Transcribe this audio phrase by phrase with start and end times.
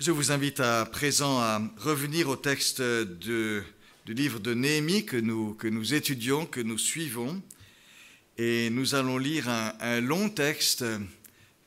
[0.00, 3.62] Je vous invite à présent à revenir au texte du
[4.06, 5.54] livre de Néhémie que nous,
[5.92, 7.42] étudions, que nous suivons.
[8.38, 10.86] Et nous allons lire un, long texte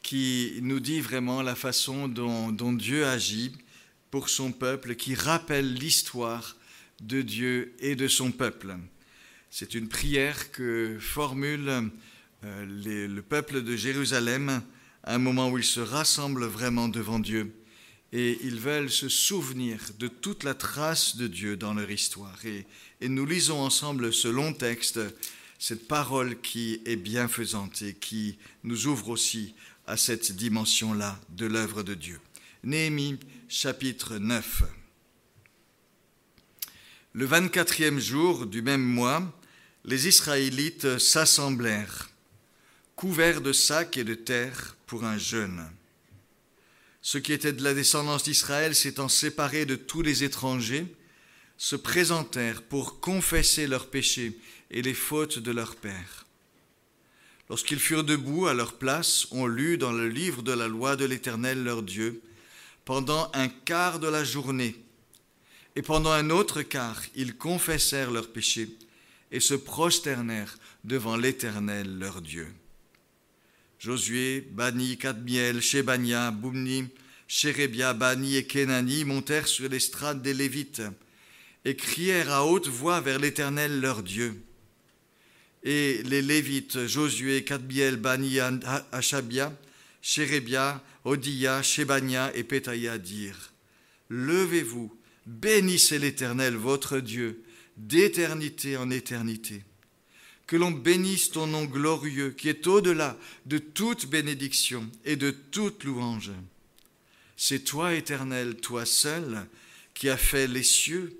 [0.02, 3.52] qui nous dit vraiment la façon dont, Dieu agit
[4.10, 6.56] pour son peuple, qui rappelle l'histoire
[7.02, 8.78] de Dieu et de son peuple.
[9.52, 11.92] C'est une prière que formule
[12.44, 14.64] euh, le peuple de Jérusalem
[15.04, 17.54] à un moment où ils se rassemblent vraiment devant Dieu
[18.14, 22.38] et ils veulent se souvenir de toute la trace de Dieu dans leur histoire.
[22.46, 22.66] Et,
[23.10, 25.00] nous lisons ensemble ce long texte,
[25.58, 29.56] cette parole qui est bienfaisante et qui nous ouvre aussi
[29.88, 32.22] à cette dimension-là de l'œuvre de Dieu.
[32.64, 34.64] Néhémie chapitre 9.
[37.14, 39.38] Le 24e jour du même mois,
[39.86, 42.10] les Israélites s'assemblèrent,
[42.96, 45.68] couverts de sacs et de terre pour un jeûne.
[47.06, 50.88] Ceux qui étaient de la descendance d'Israël, s'étant séparés de tous les étrangers,
[51.58, 54.40] se présentèrent pour confesser leurs péchés
[54.72, 56.26] et les fautes de leurs pères.
[57.50, 61.04] Lorsqu'ils furent debout à leur place, on lut dans le livre de la loi de
[61.04, 62.22] l'Éternel leur Dieu
[62.86, 64.76] pendant un quart de la journée,
[65.76, 68.78] et pendant un autre quart, ils confessèrent leurs péchés
[69.30, 72.48] et se prosternèrent devant l'Éternel leur Dieu.
[73.84, 76.86] Josué, Bani, Kadmiel, Shebania, Boumni,
[77.28, 80.82] Shérébia, Bani et Kenani montèrent sur l'estrade des Lévites
[81.66, 84.42] et crièrent à haute voix vers l'Éternel leur Dieu.
[85.66, 88.40] Et les Lévites, Josué, Kadmiel, Bani,
[88.94, 89.54] Achabia,
[90.02, 93.52] Shérébia, Odia, Shebania et Pétaïa dirent
[94.08, 97.44] Levez-vous, bénissez l'Éternel votre Dieu,
[97.76, 99.62] d'éternité en éternité.
[100.48, 105.84] Que l'on bénisse ton nom glorieux qui est au-delà de toute bénédiction et de toute
[105.84, 106.32] louange.
[107.38, 109.48] C'est toi, Éternel, toi seul,
[109.94, 111.18] qui as fait les cieux,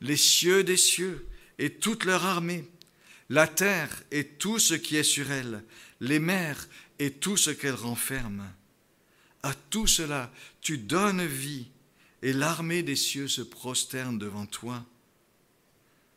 [0.00, 1.26] les cieux des cieux
[1.58, 2.64] et toute leur armée,
[3.28, 5.62] la terre et tout ce qui est sur elle,
[6.00, 6.68] les mers
[6.98, 8.50] et tout ce qu'elles renferment.
[9.42, 11.68] À tout cela, tu donnes vie,
[12.22, 14.84] et l'armée des cieux se prosterne devant toi.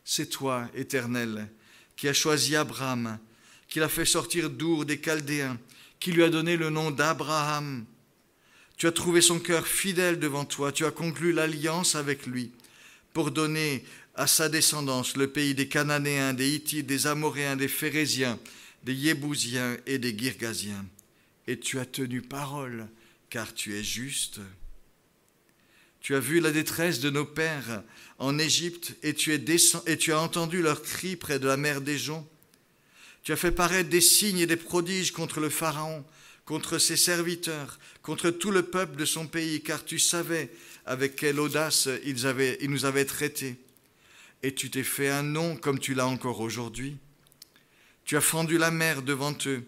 [0.03, 1.49] C'est toi, Éternel,
[1.95, 3.17] qui as choisi Abraham,
[3.67, 5.57] qui l'a fait sortir d'Our des Chaldéens,
[5.99, 7.85] qui lui a donné le nom d'Abraham.
[8.77, 12.51] Tu as trouvé son cœur fidèle devant toi, tu as conclu l'alliance avec lui
[13.13, 18.39] pour donner à sa descendance le pays des Cananéens, des Hittites, des Amoréens, des Phérésiens,
[18.83, 20.85] des Yébousiens et des Girgasiens.
[21.47, 22.87] Et tu as tenu parole,
[23.29, 24.39] car tu es juste.
[26.03, 27.81] Tu as vu la détresse de nos pères
[28.19, 29.41] en Égypte et tu, es
[29.87, 32.27] et tu as entendu leurs cris près de la mer des joncs.
[33.23, 36.03] Tu as fait paraître des signes et des prodiges contre le Pharaon,
[36.43, 40.51] contre ses serviteurs, contre tout le peuple de son pays, car tu savais
[40.85, 43.55] avec quelle audace ils, avaient, ils nous avaient traités.
[44.43, 46.97] Et tu t'es fait un nom comme tu l'as encore aujourd'hui.
[48.03, 49.63] Tu as fendu la mer devant eux.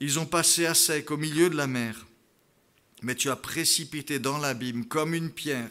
[0.00, 2.06] Ils ont passé à sec au milieu de la mer.
[3.02, 5.70] Mais tu as précipité dans l'abîme comme une pierre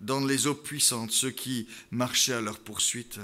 [0.00, 3.18] dans les eaux puissantes ceux qui marchaient à leur poursuite.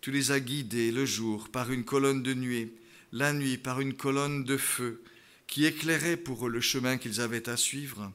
[0.00, 2.74] Tu les as guidés le jour par une colonne de nuée,
[3.12, 5.02] la nuit par une colonne de feu
[5.46, 8.12] qui éclairait pour eux le chemin qu'ils avaient à suivre.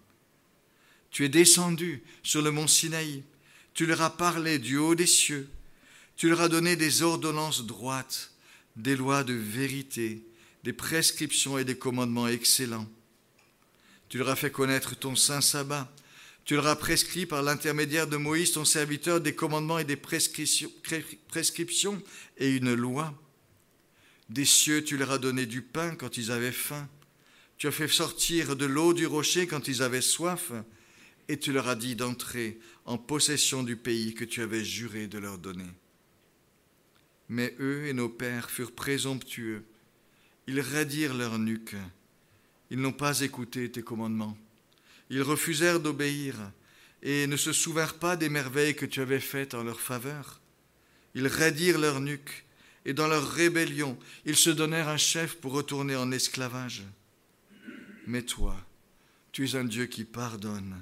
[1.11, 3.23] Tu es descendu sur le mont Sinaï,
[3.73, 5.49] tu leur as parlé du haut des cieux,
[6.15, 8.31] tu leur as donné des ordonnances droites,
[8.75, 10.25] des lois de vérité,
[10.63, 12.87] des prescriptions et des commandements excellents.
[14.09, 15.91] Tu leur as fait connaître ton saint sabbat,
[16.45, 20.71] tu leur as prescrit par l'intermédiaire de Moïse, ton serviteur, des commandements et des prescriptions,
[22.37, 23.19] et une loi.
[24.29, 26.87] Des cieux, tu leur as donné du pain quand ils avaient faim.
[27.57, 30.51] Tu as fait sortir de l'eau du rocher quand ils avaient soif.
[31.27, 35.17] Et tu leur as dit d'entrer en possession du pays que tu avais juré de
[35.17, 35.71] leur donner.
[37.27, 39.65] Mais eux et nos pères furent présomptueux.
[40.45, 41.75] Ils raidirent leur nuque.
[42.75, 44.37] Ils n'ont pas écouté tes commandements.
[45.09, 46.35] Ils refusèrent d'obéir
[47.03, 50.41] et ne se souvinrent pas des merveilles que tu avais faites en leur faveur.
[51.13, 52.43] Ils raidirent leur nuque
[52.83, 56.83] et dans leur rébellion, ils se donnèrent un chef pour retourner en esclavage.
[58.07, 58.57] Mais toi,
[59.31, 60.75] tu es un Dieu qui pardonne,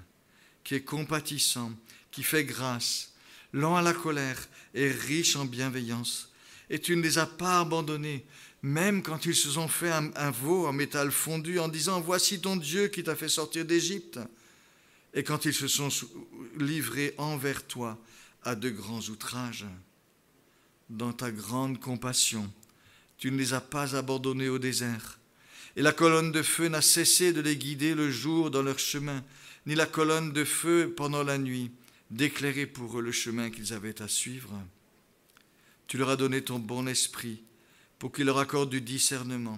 [0.63, 1.74] qui est compatissant,
[2.10, 3.13] qui fait grâce,
[3.54, 6.34] lent à la colère et riche en bienveillance.
[6.72, 8.25] Et tu ne les as pas abandonnés,
[8.63, 12.56] même quand ils se sont fait un, veau en métal fondu en disant Voici ton
[12.56, 14.19] Dieu qui t'a fait sortir d'Égypte.
[15.13, 15.89] Et quand ils se sont
[16.57, 18.00] livrés envers toi
[18.42, 19.65] à de grands outrages.
[20.89, 22.51] Dans ta grande compassion,
[23.18, 25.19] tu ne les as pas abandonnés au désert.
[25.75, 29.24] Et la colonne de feu n'a cessé de les guider le jour dans leur chemin,
[29.66, 31.71] ni la colonne de feu pendant la nuit,
[32.12, 34.54] d'éclairer pour eux le chemin qu'ils avaient à suivre.
[35.88, 37.44] Tu leur as donné ton bon esprit
[38.04, 39.58] pour qu'il leur accorde du discernement.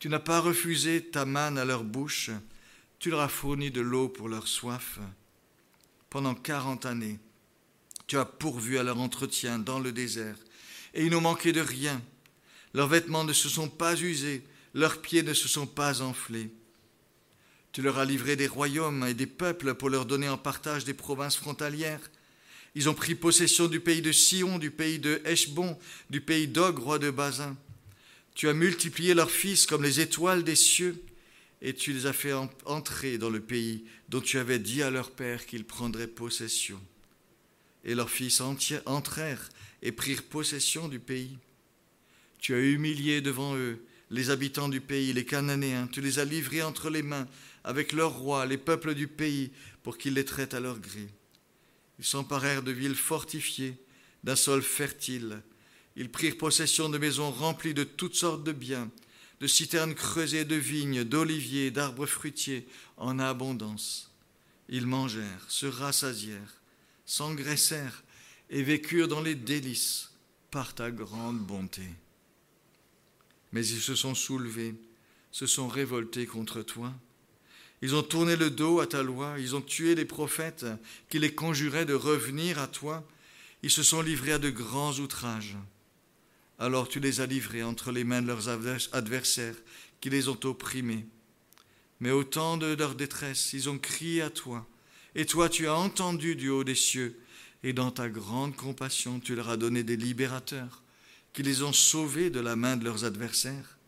[0.00, 2.32] Tu n'as pas refusé ta manne à leur bouche,
[2.98, 4.98] tu leur as fourni de l'eau pour leur soif.
[6.08, 7.20] Pendant quarante années,
[8.08, 10.34] tu as pourvu à leur entretien dans le désert,
[10.94, 12.02] et ils n'ont manqué de rien.
[12.74, 14.44] Leurs vêtements ne se sont pas usés,
[14.74, 16.52] leurs pieds ne se sont pas enflés.
[17.70, 20.92] Tu leur as livré des royaumes et des peuples pour leur donner en partage des
[20.92, 22.10] provinces frontalières.
[22.74, 25.76] Ils ont pris possession du pays de Sion, du pays de Heshbon,
[26.08, 27.56] du pays d'Og, roi de Bazin.
[28.34, 31.02] Tu as multiplié leurs fils comme les étoiles des cieux,
[31.62, 32.32] et tu les as fait
[32.64, 36.80] entrer dans le pays dont tu avais dit à leur père qu'ils prendraient possession.
[37.84, 39.48] Et leurs fils entrèrent
[39.82, 41.36] et prirent possession du pays.
[42.38, 46.62] Tu as humilié devant eux les habitants du pays, les Cananéens, tu les as livrés
[46.62, 47.28] entre les mains
[47.62, 49.50] avec leurs rois, les peuples du pays,
[49.82, 51.08] pour qu'ils les traitent à leur gré.
[52.00, 53.76] Ils s'emparèrent de villes fortifiées,
[54.24, 55.42] d'un sol fertile.
[55.96, 58.90] Ils prirent possession de maisons remplies de toutes sortes de biens,
[59.40, 62.66] de citernes creusées de vignes, d'oliviers, d'arbres fruitiers
[62.96, 64.10] en abondance.
[64.70, 66.62] Ils mangèrent, se rassasièrent,
[67.04, 68.02] s'engraissèrent
[68.48, 70.10] et vécurent dans les délices
[70.50, 71.84] par ta grande bonté.
[73.52, 74.74] Mais ils se sont soulevés,
[75.32, 76.94] se sont révoltés contre toi
[77.82, 80.66] ils ont tourné le dos à ta loi, ils ont tué les prophètes
[81.08, 83.06] qui les conjuraient de revenir à toi,
[83.62, 85.56] ils se sont livrés à de grands outrages.
[86.58, 88.48] Alors tu les as livrés entre les mains de leurs
[88.92, 89.56] adversaires
[90.00, 91.06] qui les ont opprimés.
[92.00, 94.66] Mais au temps de leur détresse, ils ont crié à toi,
[95.14, 97.18] et toi tu as entendu du haut des cieux,
[97.62, 100.82] et dans ta grande compassion tu leur as donné des libérateurs
[101.32, 103.78] qui les ont sauvés de la main de leurs adversaires.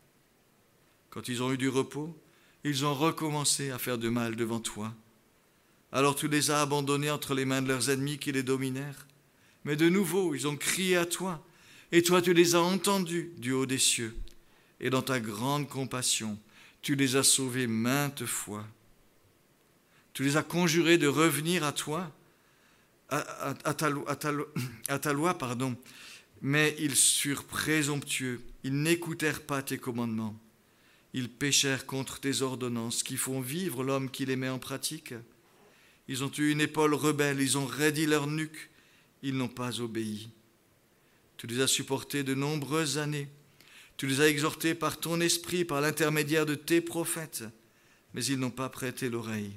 [1.10, 2.16] Quand ils ont eu du repos,
[2.64, 4.92] ils ont recommencé à faire de mal devant toi.
[5.90, 9.06] Alors tu les as abandonnés entre les mains de leurs ennemis qui les dominèrent.
[9.64, 11.44] Mais de nouveau, ils ont crié à toi,
[11.92, 14.14] et toi tu les as entendus du haut des cieux.
[14.80, 16.38] Et dans ta grande compassion,
[16.80, 18.66] tu les as sauvés maintes fois.
[20.12, 22.10] Tu les as conjurés de revenir à toi,
[23.08, 23.88] à, ta,
[24.88, 25.76] à ta loi, pardon.
[26.40, 30.36] Mais ils furent présomptueux, ils n'écoutèrent pas tes commandements.
[31.14, 35.14] Ils péchèrent contre tes ordonnances qui font vivre l'homme qui les met en pratique.
[36.08, 38.70] Ils ont eu une épaule rebelle, ils ont raidi leur nuque,
[39.22, 40.30] ils n'ont pas obéi.
[41.36, 43.28] Tu les as supportés de nombreuses années,
[43.96, 47.44] tu les as exhortés par ton esprit, par l'intermédiaire de tes prophètes,
[48.14, 49.52] mais ils n'ont pas prêté l'oreille.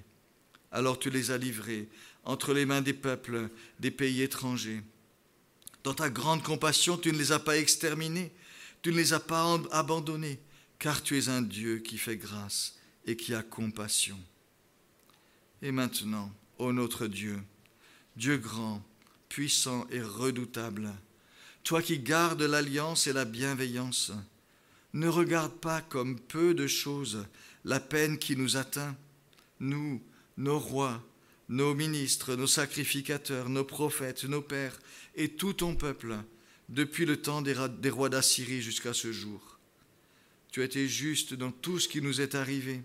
[0.71, 1.87] Alors tu les as livrés
[2.25, 3.49] entre les mains des peuples,
[3.79, 4.81] des pays étrangers.
[5.83, 8.31] Dans ta grande compassion, tu ne les as pas exterminés,
[8.81, 10.39] tu ne les as pas abandonnés,
[10.79, 14.19] car tu es un Dieu qui fait grâce et qui a compassion.
[15.61, 17.41] Et maintenant, ô notre Dieu,
[18.15, 18.83] Dieu grand,
[19.29, 20.93] puissant et redoutable,
[21.63, 24.11] toi qui gardes l'alliance et la bienveillance,
[24.93, 27.25] ne regarde pas comme peu de choses
[27.65, 28.95] la peine qui nous atteint,
[29.59, 30.01] nous,
[30.37, 31.03] nos rois,
[31.49, 34.79] nos ministres, nos sacrificateurs, nos prophètes, nos pères
[35.15, 36.17] et tout ton peuple,
[36.69, 39.54] depuis le temps des rois d'Assyrie jusqu'à ce jour.
[40.55, 42.81] Tu as juste dans tout ce qui nous est arrivé.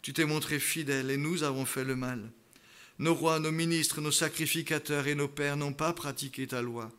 [0.00, 2.30] Tu t'es montré fidèle et nous avons fait le mal.
[2.98, 6.90] Nos rois, nos ministres, nos sacrificateurs et nos pères n'ont pas pratiqué ta loi.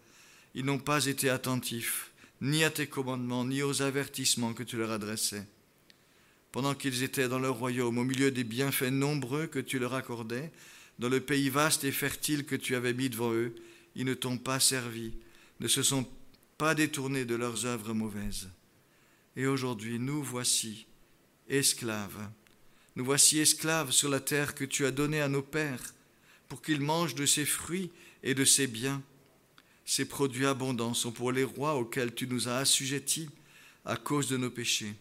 [0.53, 4.91] Ils n'ont pas été attentifs, ni à tes commandements, ni aux avertissements que tu leur
[4.91, 5.47] adressais.
[6.51, 10.51] Pendant qu'ils étaient dans leur royaume, au milieu des bienfaits nombreux que tu leur accordais,
[10.99, 13.55] dans le pays vaste et fertile que tu avais mis devant eux,
[13.95, 15.13] ils ne t'ont pas servi,
[15.59, 16.07] ne se sont
[16.59, 18.49] pas détournés de leurs œuvres mauvaises.
[19.35, 20.85] Et aujourd'hui, nous voici
[21.49, 22.29] esclaves.
[22.95, 25.93] Nous voici esclaves sur la terre que tu as donnée à nos pères,
[26.47, 29.01] pour qu'ils mangent de ses fruits et de ses biens.
[29.85, 33.29] Ces produits abondants sont pour les rois auxquels tu nous as assujettis
[33.85, 34.93] à cause de nos péchés.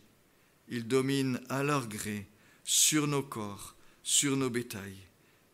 [0.68, 2.26] Ils dominent à leur gré
[2.64, 4.96] sur nos corps, sur nos bétails,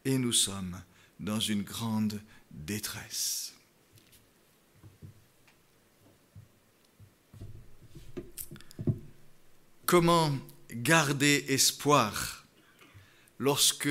[0.04, 0.80] et nous sommes
[1.18, 2.20] dans une grande
[2.50, 3.57] détresse.
[9.88, 10.36] Comment
[10.70, 12.44] garder espoir
[13.38, 13.88] lorsque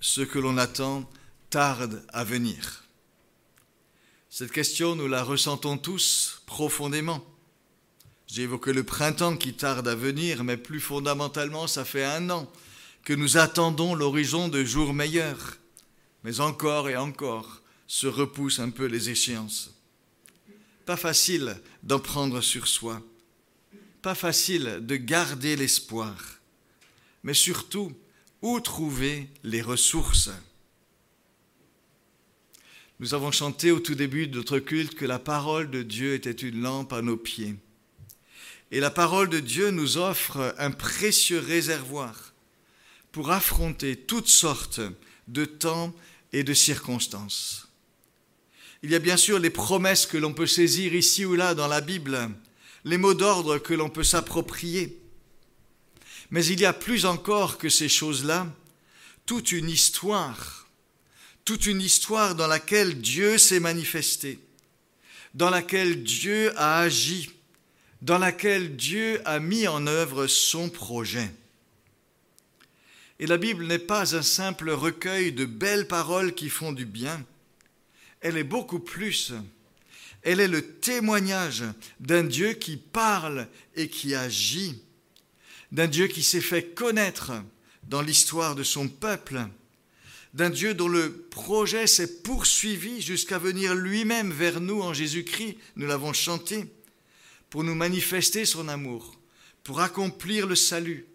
[0.00, 1.10] ce que l'on attend
[1.50, 2.84] tarde à venir?
[4.30, 7.26] Cette question, nous la ressentons tous profondément.
[8.28, 12.48] J'ai évoqué le printemps qui tarde à venir, mais plus fondamentalement, ça fait un an
[13.02, 15.58] que nous attendons l'horizon de jours meilleurs.
[16.22, 19.74] Mais encore et encore se repoussent un peu les échéances.
[20.84, 23.02] Pas facile d'en prendre sur soi
[24.06, 26.38] pas facile de garder l'espoir,
[27.24, 27.92] mais surtout
[28.40, 30.30] Où trouver les ressources?
[33.00, 36.30] Nous avons chanté au tout début de notre culte que la parole de Dieu était
[36.30, 37.56] une lampe à nos pieds.
[38.70, 42.32] Et la parole de Dieu nous offre un précieux réservoir
[43.10, 44.80] pour affronter toutes sortes
[45.26, 45.92] de temps
[46.32, 47.66] et de circonstances.
[48.84, 51.66] Il y a bien sûr les promesses que l'on peut saisir ici ou là dans
[51.66, 52.30] la Bible,
[52.86, 54.96] les mots d'ordre que l'on peut s'approprier.
[56.30, 58.46] Mais il y a plus encore que ces choses-là,
[59.26, 60.68] toute une histoire,
[61.44, 64.38] toute une histoire dans laquelle Dieu s'est manifesté,
[65.34, 67.30] dans laquelle Dieu a agi,
[68.02, 71.34] dans laquelle Dieu a mis en œuvre son projet.
[73.18, 77.24] Et la Bible n'est pas un simple recueil de belles paroles qui font du bien,
[78.20, 79.32] elle est beaucoup plus.
[80.22, 81.64] Elle est le témoignage
[82.00, 84.82] d'un Dieu qui parle et qui agit,
[85.72, 87.32] d'un Dieu qui s'est fait connaître
[87.84, 89.46] dans l'histoire de son peuple,
[90.34, 95.86] d'un Dieu dont le projet s'est poursuivi jusqu'à venir lui-même vers nous en Jésus-Christ, nous
[95.86, 96.66] l'avons chanté,
[97.48, 99.18] pour nous manifester son amour,
[99.62, 101.06] pour accomplir le salut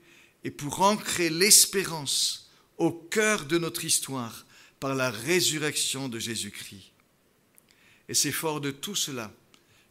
[0.44, 4.46] et pour ancrer l'espérance au cœur de notre histoire
[4.80, 6.91] par la résurrection de Jésus-Christ.
[8.12, 9.32] Et c'est fort de tout cela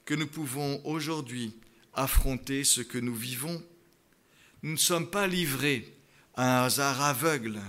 [0.04, 1.54] que nous pouvons aujourd'hui
[1.94, 3.64] affronter ce que nous vivons.
[4.62, 5.96] Nous ne sommes pas livrés
[6.34, 7.62] à un hasard aveugle,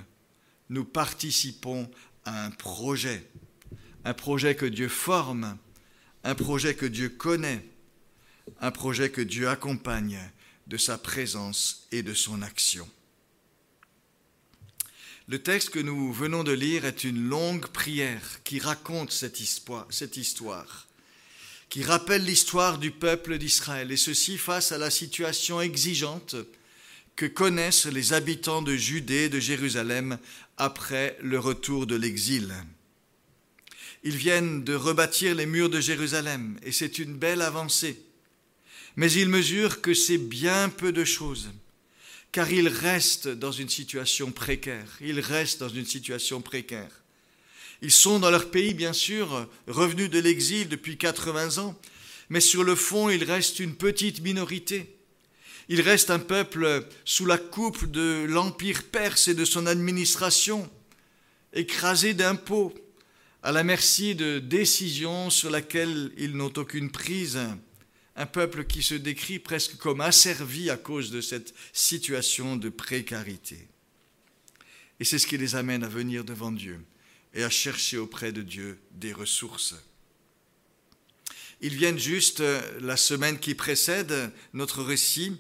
[0.68, 1.90] nous participons
[2.26, 3.26] à un projet,
[4.04, 5.58] un projet que Dieu forme,
[6.26, 7.66] un projet que Dieu connaît,
[8.60, 10.20] un projet que Dieu accompagne
[10.68, 12.90] de sa présence et de son action.
[15.28, 20.88] Le texte que nous venons de lire est une longue prière qui raconte cette histoire,
[21.70, 26.36] qui rappelle l'histoire du peuple d'Israël, et ceci face à la situation exigeante
[27.16, 30.18] que connaissent les habitants de Judée et de Jérusalem
[30.58, 32.54] après le retour de l'exil.
[34.04, 38.02] Ils viennent de rebâtir les murs de Jérusalem, et c'est une belle avancée
[38.96, 41.50] mais il mesure que c'est bien peu de choses,
[42.32, 44.98] car il reste dans une situation précaire.
[45.02, 46.92] Ils restent dans une situation précaire.
[47.82, 51.80] Ils sont dans leur pays, bien sûr, revenus de l'exil depuis 80 ans,
[52.30, 54.96] mais sur le fond, il reste une petite minorité.
[55.68, 60.70] Il reste un peuple sous la coupe de l'Empire perse et de son administration,
[61.54, 62.74] écrasé d'impôts,
[63.44, 67.40] à la merci de décisions sur lesquelles ils n'ont aucune prise
[68.16, 73.68] un peuple qui se décrit presque comme asservi à cause de cette situation de précarité.
[75.00, 76.80] Et c'est ce qui les amène à venir devant Dieu
[77.34, 79.76] et à chercher auprès de Dieu des ressources.
[81.62, 85.38] Ils viennent juste euh, la semaine qui précède notre récit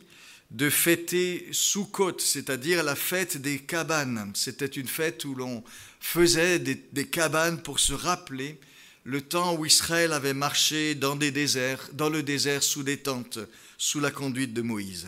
[0.52, 4.32] de fêter Sukkot, c'est-à-dire la fête des cabanes.
[4.36, 5.64] C'était une fête où l'on
[6.00, 8.60] faisait des, des, cabanes pour se rappeler
[9.04, 13.40] le temps où Israël avait marché dans des déserts, dans le désert sous des tentes,
[13.78, 15.08] sous la conduite de Moïse.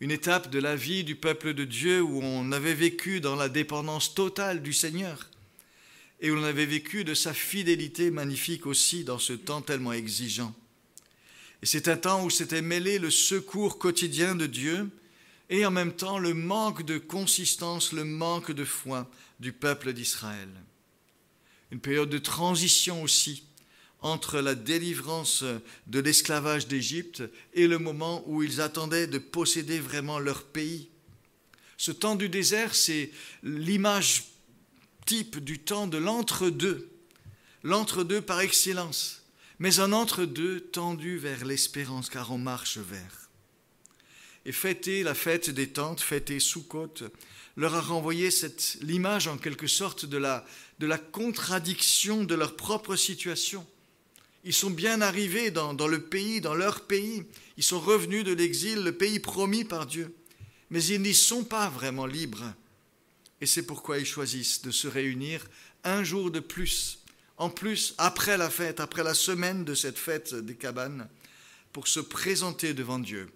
[0.00, 3.48] Une étape de la vie du peuple de Dieu où on avait vécu dans la
[3.48, 5.30] dépendance totale du Seigneur
[6.20, 10.54] et où l'on avait vécu de sa fidélité magnifique aussi dans ce temps tellement exigeant.
[11.62, 14.90] Et c'est un temps où s'était mêlé le secours quotidien de Dieu
[15.48, 19.08] et en même temps le manque de consistance, le manque de foi
[19.40, 20.48] du peuple d'Israël
[21.72, 23.44] une période de transition aussi
[24.02, 25.42] entre la délivrance
[25.86, 27.22] de l'esclavage d'Égypte
[27.54, 30.90] et le moment où ils attendaient de posséder vraiment leur pays.
[31.78, 33.10] Ce temps du désert, c'est
[33.42, 34.24] l'image
[35.06, 36.90] type du temps de l'entre-deux,
[37.62, 39.22] l'entre-deux par excellence,
[39.58, 43.30] mais un entre-deux tendu vers l'espérance, car on marche vers.
[44.44, 46.94] Et fêter la fête des tentes, fêter Sukkot,
[47.56, 48.30] leur a renvoyé
[48.80, 50.44] l'image en quelque sorte de la,
[50.82, 53.64] de la contradiction de leur propre situation.
[54.42, 57.22] Ils sont bien arrivés dans, le pays, dans leur pays.
[57.56, 60.12] Ils sont revenus de l'exil, le pays promis par Dieu.
[60.70, 62.52] Mais ils n'y sont pas vraiment libres.
[63.40, 65.46] Et c'est pourquoi ils choisissent de se réunir
[65.84, 66.98] un jour de plus,
[67.36, 71.08] en plus après la fête, après la semaine de cette fête des cabanes,
[71.72, 73.30] pour se présenter devant Dieu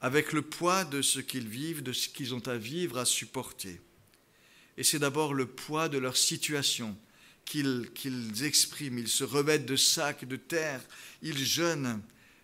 [0.00, 3.80] avec le poids de ce qu'ils vivent, de ce qu'ils ont à vivre, à supporter.
[4.76, 6.96] Et c'est d'abord le poids de leur situation
[7.44, 7.90] qu'ils
[8.42, 8.98] expriment.
[8.98, 10.80] Ils se remettent de sacs, de terre,
[11.22, 12.02] ils jeûnent,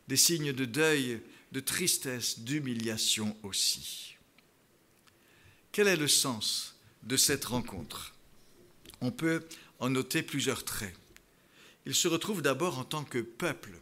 [0.08, 1.20] des signes de deuil,
[1.52, 4.16] de tristesse, d'humiliation aussi.
[5.72, 8.14] Quel est le sens de cette rencontre?
[9.00, 9.44] On peut
[9.78, 10.94] en noter plusieurs traits.
[11.87, 13.72] Ils se retrouvent d'abord en tant que peuple,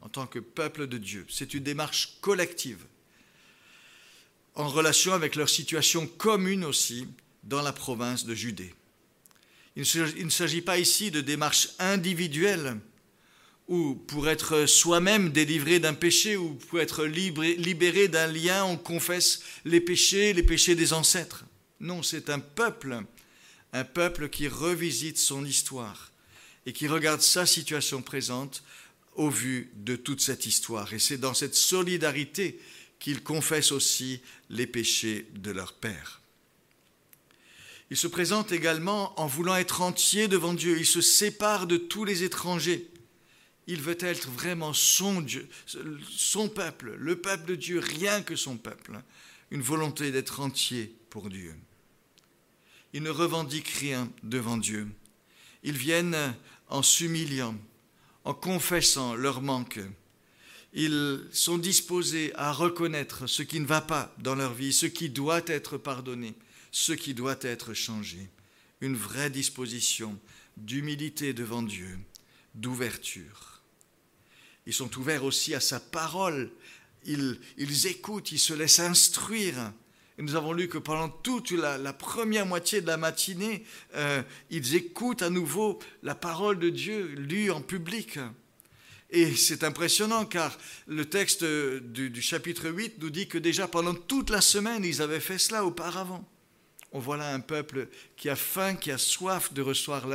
[0.00, 1.26] en tant que peuple de Dieu.
[1.28, 2.84] C'est une démarche collective
[4.54, 7.06] en relation avec leur situation commune aussi
[7.46, 8.74] dans la province de Judée.
[9.76, 9.84] Il
[10.24, 12.78] ne s'agit pas ici de démarches individuelles
[13.68, 19.42] ou pour être soi-même délivré d'un péché ou pour être libéré d'un lien, on confesse
[19.64, 21.44] les péchés, les péchés des ancêtres.
[21.80, 23.02] Non, c'est un peuple,
[23.72, 26.12] un peuple qui revisite son histoire
[26.64, 28.62] et qui regarde sa situation présente
[29.14, 30.92] au vu de toute cette histoire.
[30.94, 32.60] Et c'est dans cette solidarité
[32.98, 36.20] qu'ils confessent aussi les péchés de leur Père.
[37.90, 40.78] Ils se présentent également en voulant être entiers devant Dieu.
[40.78, 42.90] Ils se séparent de tous les étrangers.
[43.68, 45.48] Il veut être vraiment son Dieu,
[46.10, 49.00] son peuple, le peuple de Dieu, rien que son peuple.
[49.50, 51.54] Une volonté d'être entier pour Dieu.
[52.92, 54.88] Ils ne revendiquent rien devant Dieu.
[55.62, 56.34] Ils viennent
[56.68, 57.56] en s'humiliant,
[58.24, 59.80] en confessant leur manque.
[60.72, 65.10] Ils sont disposés à reconnaître ce qui ne va pas dans leur vie, ce qui
[65.10, 66.34] doit être pardonné,
[66.76, 68.28] ce qui doit être changé.
[68.82, 70.20] Une vraie disposition
[70.58, 71.98] d'humilité devant Dieu,
[72.54, 73.62] d'ouverture.
[74.66, 76.50] Ils sont ouverts aussi à sa parole.
[77.06, 79.72] Ils, ils écoutent, ils se laissent instruire
[80.18, 83.64] et nous avons lu que pendant toute la, première moitié de la matinée,
[83.94, 88.18] euh, ils écoutent à nouveau la parole de Dieu lue en public.
[89.08, 93.94] Et c'est impressionnant car le texte du, du, chapitre 8 nous dit que déjà pendant
[93.94, 96.28] toute la semaine, ils avaient fait cela auparavant.
[96.96, 100.08] On voit là un peuple qui a faim, qui a soif de recevoir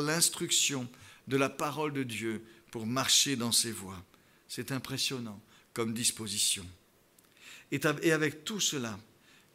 [0.00, 0.88] l'instruction
[1.26, 4.02] de la parole de Dieu pour marcher dans ses voies.
[4.48, 5.38] C'est impressionnant
[5.74, 6.64] comme disposition.
[7.70, 8.98] Et avec tout cela,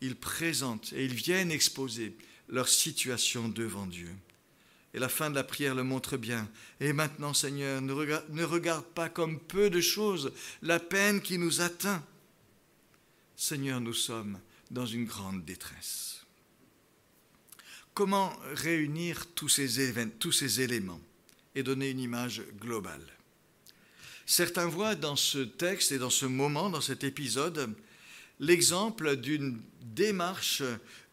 [0.01, 2.15] ils présentent et ils viennent exposer
[2.47, 4.11] leur situation devant Dieu.
[4.93, 6.47] Et la fin de la prière le montre bien.
[6.79, 11.39] Et maintenant, Seigneur, ne regarde, ne regarde pas comme peu de choses la peine qui
[11.39, 12.05] nous atteint.
[13.35, 14.37] Seigneur, nous sommes
[14.73, 16.25] dans une grande détresse.
[17.93, 20.99] Comment réunir tous ces, tous ces éléments
[21.53, 23.05] et donner une image globale?
[24.25, 27.75] Certains voient dans ce texte et dans ce moment, dans cet épisode,
[28.39, 30.63] l'exemple d'une démarche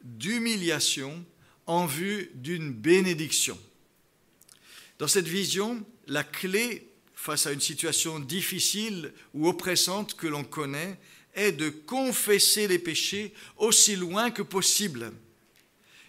[0.02, 1.22] d'humiliation
[1.66, 3.58] en vue d'une bénédiction.
[4.98, 10.98] Dans cette vision, la clé face à une situation difficile ou oppressante que l'on connaît
[11.34, 15.12] est de confesser les péchés aussi loin que possible.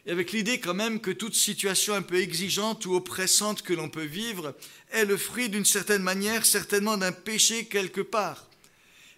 [0.06, 3.90] Et avec l'idée quand même que toute situation un peu exigeante ou oppressante que l'on
[3.90, 4.56] peut vivre
[4.92, 8.48] est le fruit d'une certaine manière, certainement d'un péché quelque part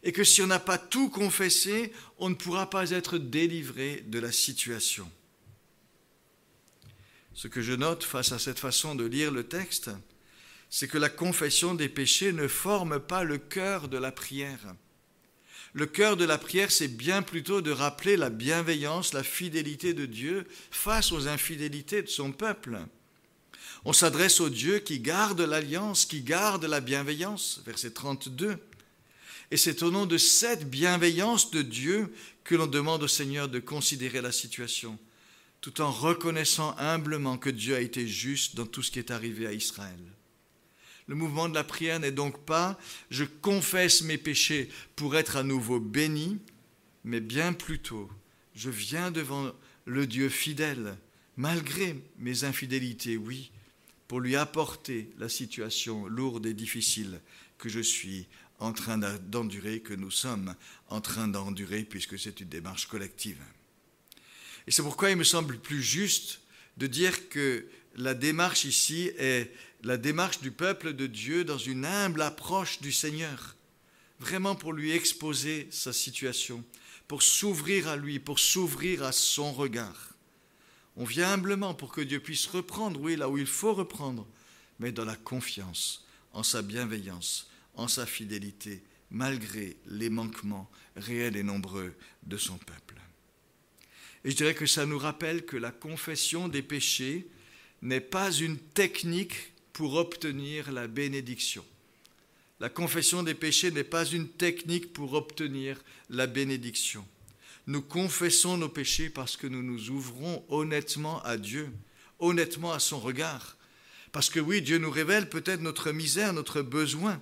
[0.03, 4.19] et que si on n'a pas tout confessé, on ne pourra pas être délivré de
[4.19, 5.09] la situation.
[7.33, 9.89] Ce que je note face à cette façon de lire le texte,
[10.69, 14.75] c'est que la confession des péchés ne forme pas le cœur de la prière.
[15.73, 20.05] Le cœur de la prière, c'est bien plutôt de rappeler la bienveillance, la fidélité de
[20.05, 22.79] Dieu face aux infidélités de son peuple.
[23.83, 28.57] On s'adresse au Dieu qui garde l'alliance, qui garde la bienveillance, verset 32.
[29.49, 33.59] Et c'est au nom de cette bienveillance de Dieu que l'on demande au Seigneur de
[33.59, 34.97] considérer la situation,
[35.59, 39.47] tout en reconnaissant humblement que Dieu a été juste dans tout ce qui est arrivé
[39.47, 39.99] à Israël.
[41.07, 45.43] Le mouvement de la prière n'est donc pas je confesse mes péchés pour être à
[45.43, 46.39] nouveau béni,
[47.03, 48.09] mais bien plutôt
[48.55, 49.51] je viens devant
[49.85, 50.97] le Dieu fidèle,
[51.37, 53.51] malgré mes infidélités, oui,
[54.07, 57.19] pour lui apporter la situation lourde et difficile
[57.57, 58.27] que je suis
[58.59, 60.55] en train d'endurer, que nous sommes
[60.89, 63.41] en train d'endurer, puisque c'est une démarche collective.
[64.67, 66.41] Et c'est pourquoi il me semble plus juste
[66.77, 69.51] de dire que la démarche ici est
[69.83, 73.55] la démarche du peuple de Dieu dans une humble approche du Seigneur,
[74.19, 76.63] vraiment pour lui exposer sa situation,
[77.07, 80.15] pour s'ouvrir à lui, pour s'ouvrir à son regard.
[80.95, 84.27] On vient humblement pour que Dieu puisse reprendre, oui, là où il faut reprendre,
[84.79, 91.43] mais dans la confiance, en sa bienveillance, en sa fidélité, malgré les manquements réels et
[91.43, 91.93] nombreux
[92.23, 92.95] de son peuple.
[94.23, 97.27] Et je dirais que ça nous rappelle que la confession des péchés
[97.81, 101.65] n'est pas une technique pour obtenir la bénédiction.
[102.59, 107.05] La confession des péchés n'est pas une technique pour obtenir la bénédiction.
[107.65, 111.69] Nous confessons nos péchés parce que nous nous ouvrons honnêtement à Dieu,
[112.19, 113.57] honnêtement à son regard.
[114.11, 117.19] Parce que oui, Dieu nous révèle peut-être notre misère, notre besoin,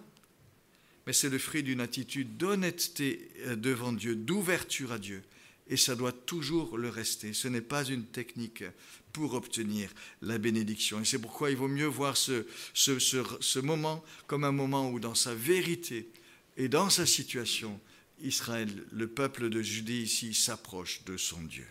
[1.07, 5.23] mais c'est le fruit d'une attitude d'honnêteté euh, devant Dieu, d'ouverture à Dieu.
[5.67, 7.33] Et ça doit toujours le rester.
[7.33, 8.63] Ce n'est pas une technique
[9.13, 9.89] pour obtenir
[10.21, 11.01] la bénédiction.
[11.01, 14.99] Et c'est pourquoi il vaut mieux voir ce, ce, ce, moment comme un moment où,
[14.99, 16.09] dans sa vérité
[16.57, 17.79] et dans sa situation,
[18.21, 21.67] Israël, le peuple de Judée ici, s'approche de son Dieu.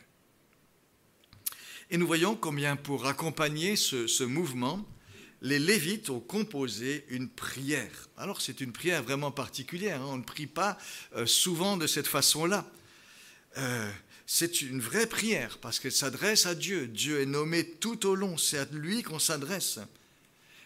[1.90, 4.86] Et nous voyons combien pour accompagner ce, mouvement,
[5.42, 8.08] les Lévites ont composé une prière.
[8.16, 10.08] Alors c'est une prière vraiment particulière, hein.
[10.08, 10.78] on ne prie pas
[11.16, 12.70] euh, souvent de cette façon-là.
[13.58, 13.90] Euh,
[14.32, 16.86] c'est une vraie prière parce qu'elle s'adresse à Dieu.
[16.86, 19.80] Dieu est nommé tout au long, c'est à lui qu'on s'adresse.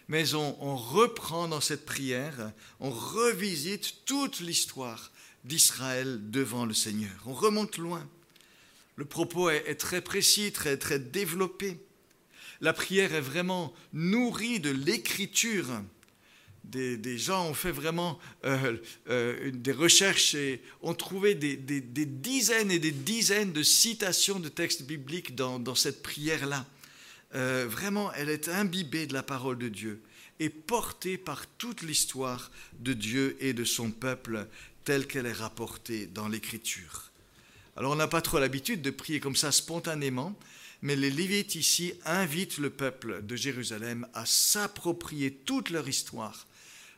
[0.07, 5.11] Mais on, reprend dans cette prière, on revisite toute l'histoire
[5.45, 7.09] d'Israël devant le Seigneur.
[7.25, 8.07] On remonte loin.
[8.97, 11.79] Le propos est, très précis, très, très développé.
[12.61, 15.81] La prière est vraiment nourrie de l'écriture.
[16.71, 18.77] Des, gens ont fait vraiment euh,
[19.09, 24.83] euh, des recherches et ont trouvé des, dizaines et des dizaines de citations de textes
[24.83, 26.65] bibliques dans, cette prière-là.
[27.33, 30.01] Euh, vraiment, elle est imbibée de la parole de Dieu
[30.39, 34.47] et portée par toute l'histoire de Dieu et de son peuple
[34.83, 37.11] telle qu'elle est rapportée dans l'Écriture.
[37.77, 40.37] Alors on n'a pas trop l'habitude de prier comme ça spontanément,
[40.81, 46.47] mais les Lévites ici invitent le peuple de Jérusalem à s'approprier toute leur histoire,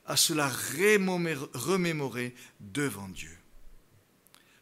[0.08, 3.38] à se la remémorer devant Dieu.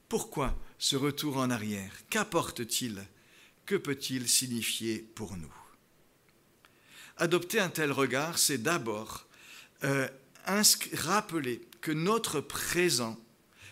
[0.10, 1.92] Pourquoi ce retour en arrière?
[2.10, 3.06] Qu'apporte-t-il?
[3.66, 5.54] Que peut-il signifier pour nous?
[7.18, 9.26] Adopter un tel regard, c'est d'abord
[9.84, 10.08] euh,
[10.94, 13.18] rappeler que notre présent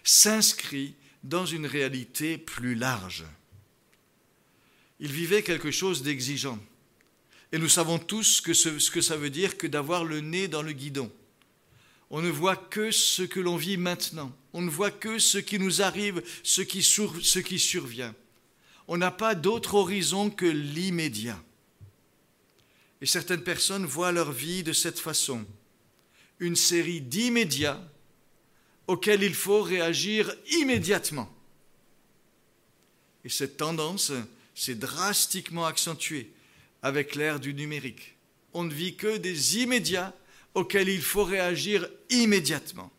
[0.03, 3.25] s'inscrit dans une réalité plus large.
[4.99, 6.59] Il vivait quelque chose d'exigeant.
[7.51, 10.61] Et nous savons tous que ce, que ça veut dire que d'avoir le nez dans
[10.61, 11.11] le guidon.
[12.15, 14.31] On ne voit que ce que l'on vit maintenant.
[14.53, 16.83] On ne voit que ce qui nous arrive, ce qui,
[17.59, 18.13] survient.
[18.87, 21.43] On n'a pas d'autre horizon que l'immédiat.
[23.01, 25.43] Et certaines personnes voient leur vie de cette façon.
[26.37, 27.81] Une série d'immédiats
[28.85, 31.35] auquel il faut réagir immédiatement.
[33.25, 34.11] Et cette tendance
[34.53, 36.31] s'est drastiquement accentuée
[36.83, 38.17] avec l'ère du numérique.
[38.53, 40.13] On ne vit que des immédiats
[40.53, 42.91] auxquels il faut réagir immédiatement.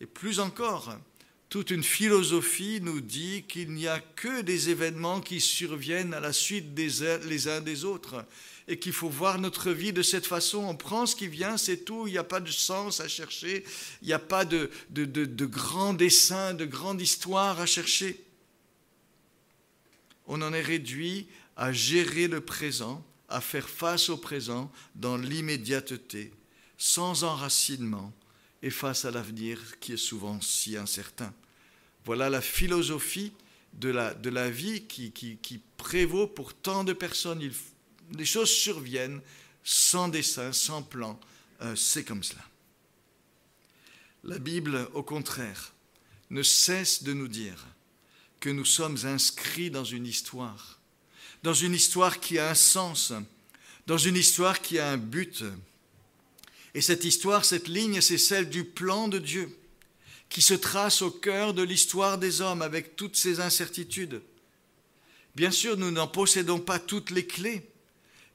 [0.00, 0.96] Et plus encore,
[1.48, 6.32] toute une philosophie nous dit qu'il n'y a que des événements qui surviennent à la
[6.32, 8.24] suite des les uns des autres
[8.68, 10.64] et qu'il faut voir notre vie de cette façon.
[10.64, 13.64] On prend ce qui vient, c'est tout, il n'y a pas de sens à chercher,
[14.00, 18.18] il n'y a pas de, de, de, de grand dessin, de grande histoire à chercher.
[20.26, 26.32] On en est réduit à gérer le présent, à faire face au présent dans l'immédiateté,
[26.78, 28.12] sans enracinement
[28.62, 31.32] et face à l'avenir qui est souvent si incertain.
[32.04, 33.32] Voilà la philosophie
[33.74, 37.50] de la, de la vie qui, qui, prévaut pour tant de personnes.
[38.16, 39.20] Les choses surviennent
[39.64, 41.18] sans dessin, sans plan.
[41.60, 42.42] Euh, c'est comme cela.
[44.24, 45.72] La Bible, au contraire,
[46.30, 47.66] ne cesse de nous dire
[48.38, 50.80] que nous sommes inscrits dans une histoire,
[51.42, 53.12] dans une histoire qui a un sens,
[53.86, 55.44] dans une histoire qui a un but.
[56.74, 59.56] Et cette histoire, cette ligne, c'est celle du plan de Dieu,
[60.28, 64.22] qui se trace au cœur de l'histoire des hommes avec toutes ses incertitudes.
[65.34, 67.66] Bien sûr, nous n'en possédons pas toutes les clés,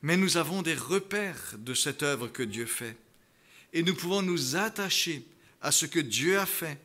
[0.02, 2.96] mais nous avons des repères de cette œuvre que Dieu fait.
[3.74, 5.24] Et nous pouvons nous attacher
[5.62, 6.78] à ce que Dieu a fait,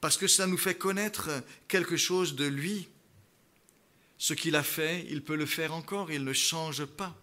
[0.00, 1.30] parce que ça nous fait connaître
[1.68, 2.88] quelque chose de lui.
[4.18, 7.16] Ce qu'il a fait, il peut le faire encore, il ne change pas.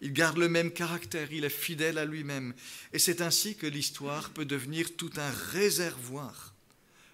[0.00, 2.54] Il garde le même caractère, il est fidèle à lui-même.
[2.92, 6.54] Et c'est ainsi que l'histoire peut devenir tout un réservoir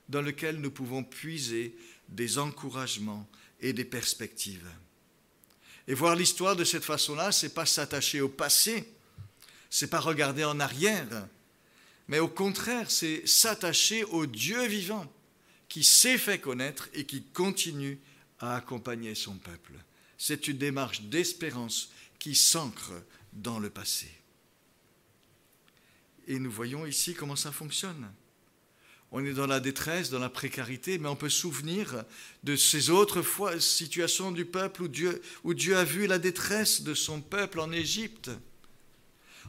[0.09, 1.75] dans lequel nous pouvons puiser
[2.09, 3.29] des encouragements
[3.61, 4.69] et des perspectives.
[5.87, 8.93] Et voir l'histoire de cette façon-là, c'est pas s'attacher au passé,
[9.71, 11.27] c'est pas regarder en arrière,
[12.09, 15.11] mais au contraire, c'est s'attacher au Dieu vivant
[15.69, 17.99] qui s'est fait connaître et qui continue
[18.41, 19.75] à accompagner son peuple.
[20.19, 22.93] C'est une démarche d'espérance qui s'ancre
[23.33, 24.11] dans le passé.
[26.27, 28.11] Et nous voyons ici comment ça fonctionne
[29.13, 32.05] on est dans la détresse, dans la précarité, mais on peut souvenir
[32.45, 36.83] de ces autres fois, situations du peuple où Dieu, où Dieu a vu la détresse
[36.83, 38.31] de son peuple en Égypte.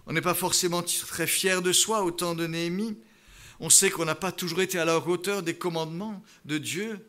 [0.08, 2.98] On n'est pas forcément très fier de soi au temps de Néhémie.
[3.60, 7.00] On sait qu'on n'a pas toujours été à la hauteur des commandements de Dieu,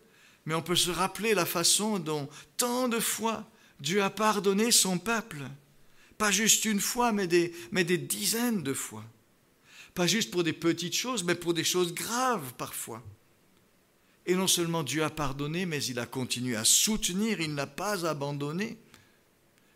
[0.45, 3.49] mais on peut se rappeler la façon dont tant de fois
[3.81, 5.43] Dieu a pardonné son peuple.
[6.19, 9.05] Pas juste une fois, mais des, mais des dizaines de fois.
[9.95, 13.03] Pas juste pour des petites choses, mais pour des choses graves parfois.
[14.25, 18.07] Et non seulement Dieu a pardonné, mais il a continué à soutenir, il n'a pas
[18.07, 18.79] abandonné.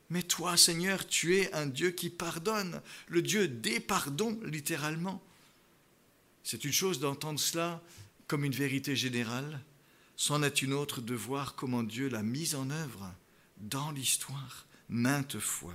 [0.09, 5.20] Mais toi, Seigneur, tu es un Dieu qui pardonne, le Dieu des pardons, littéralement.
[6.44, 7.83] C'est une chose d'entendre cela
[8.29, 9.61] comme une vérité générale,
[10.16, 13.12] c'en est une autre de voir comment Dieu l'a mise en œuvre
[13.59, 15.74] dans l'histoire maintes fois.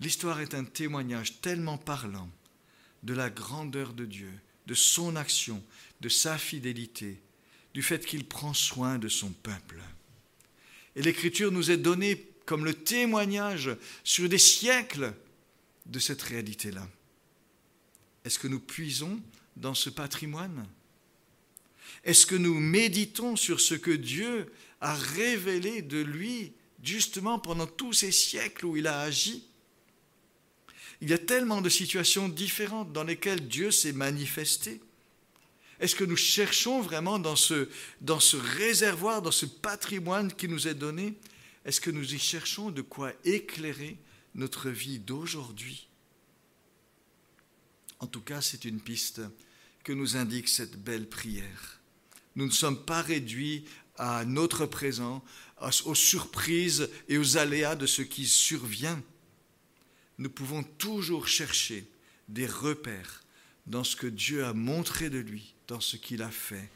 [0.00, 2.30] L'histoire est un témoignage tellement parlant
[3.02, 4.32] de la grandeur de Dieu,
[4.66, 5.62] de son action,
[6.00, 7.20] de sa fidélité,
[7.74, 9.80] du fait qu'il prend soin de son peuple.
[10.96, 13.70] Et l'Écriture nous est donnée comme le témoignage
[14.04, 15.14] sur des siècles
[15.86, 16.88] de cette réalité-là.
[18.24, 19.20] Est-ce que nous puisons
[19.56, 20.66] dans ce patrimoine
[22.08, 27.92] Est-ce que nous méditons sur ce que Dieu a révélé de lui justement pendant tous
[27.92, 29.44] ces siècles où il a agi?
[31.02, 34.80] Il y a tellement de situations différentes dans lesquelles Dieu s'est manifesté.
[35.80, 37.68] Est-ce que nous cherchons vraiment dans ce,
[38.00, 41.12] dans ce réservoir, dans ce patrimoine qui nous est donné,
[41.66, 43.98] est-ce que nous y cherchons de quoi éclairer
[44.34, 45.90] notre vie d'aujourd'hui?
[48.00, 49.20] En tout cas, c'est une piste
[49.84, 51.77] que nous indique cette belle prière.
[52.38, 53.64] Nous ne sommes pas réduits
[53.96, 55.24] à notre présent,
[55.84, 59.02] aux surprises et aux aléas de ce qui survient.
[60.18, 61.84] Nous pouvons toujours chercher
[62.28, 63.24] des repères
[63.66, 66.70] dans ce que Dieu a montré de lui, dans ce qu'il a fait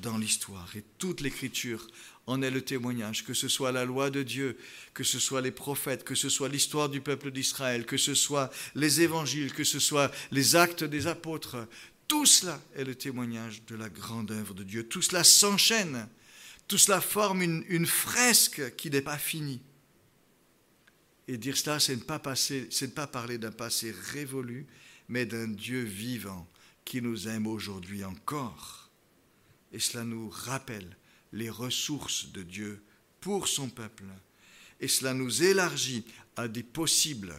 [0.00, 0.68] dans l'histoire.
[0.76, 1.88] Et toute l'écriture
[2.28, 4.56] en est le témoignage, que ce soit la loi de Dieu,
[4.94, 8.50] que ce soit les prophètes, que ce soit l'histoire du peuple d'Israël, que ce soit
[8.76, 11.66] les évangiles, que ce soit les actes des apôtres.
[12.10, 14.88] Tout cela est le témoignage de la grande œuvre de Dieu.
[14.88, 16.08] Tout cela s'enchaîne.
[16.66, 19.62] Tout cela forme une, fresque qui n'est pas finie.
[21.28, 24.66] Et dire cela, c'est ne, pas ne pas parler d'un passé révolu,
[25.08, 26.48] mais d'un Dieu vivant
[26.84, 28.90] qui nous aime aujourd'hui encore.
[29.70, 30.96] Et cela nous rappelle
[31.32, 32.82] les ressources de Dieu
[33.20, 34.02] pour son peuple.
[34.80, 37.36] Et cela nous élargit à des possibles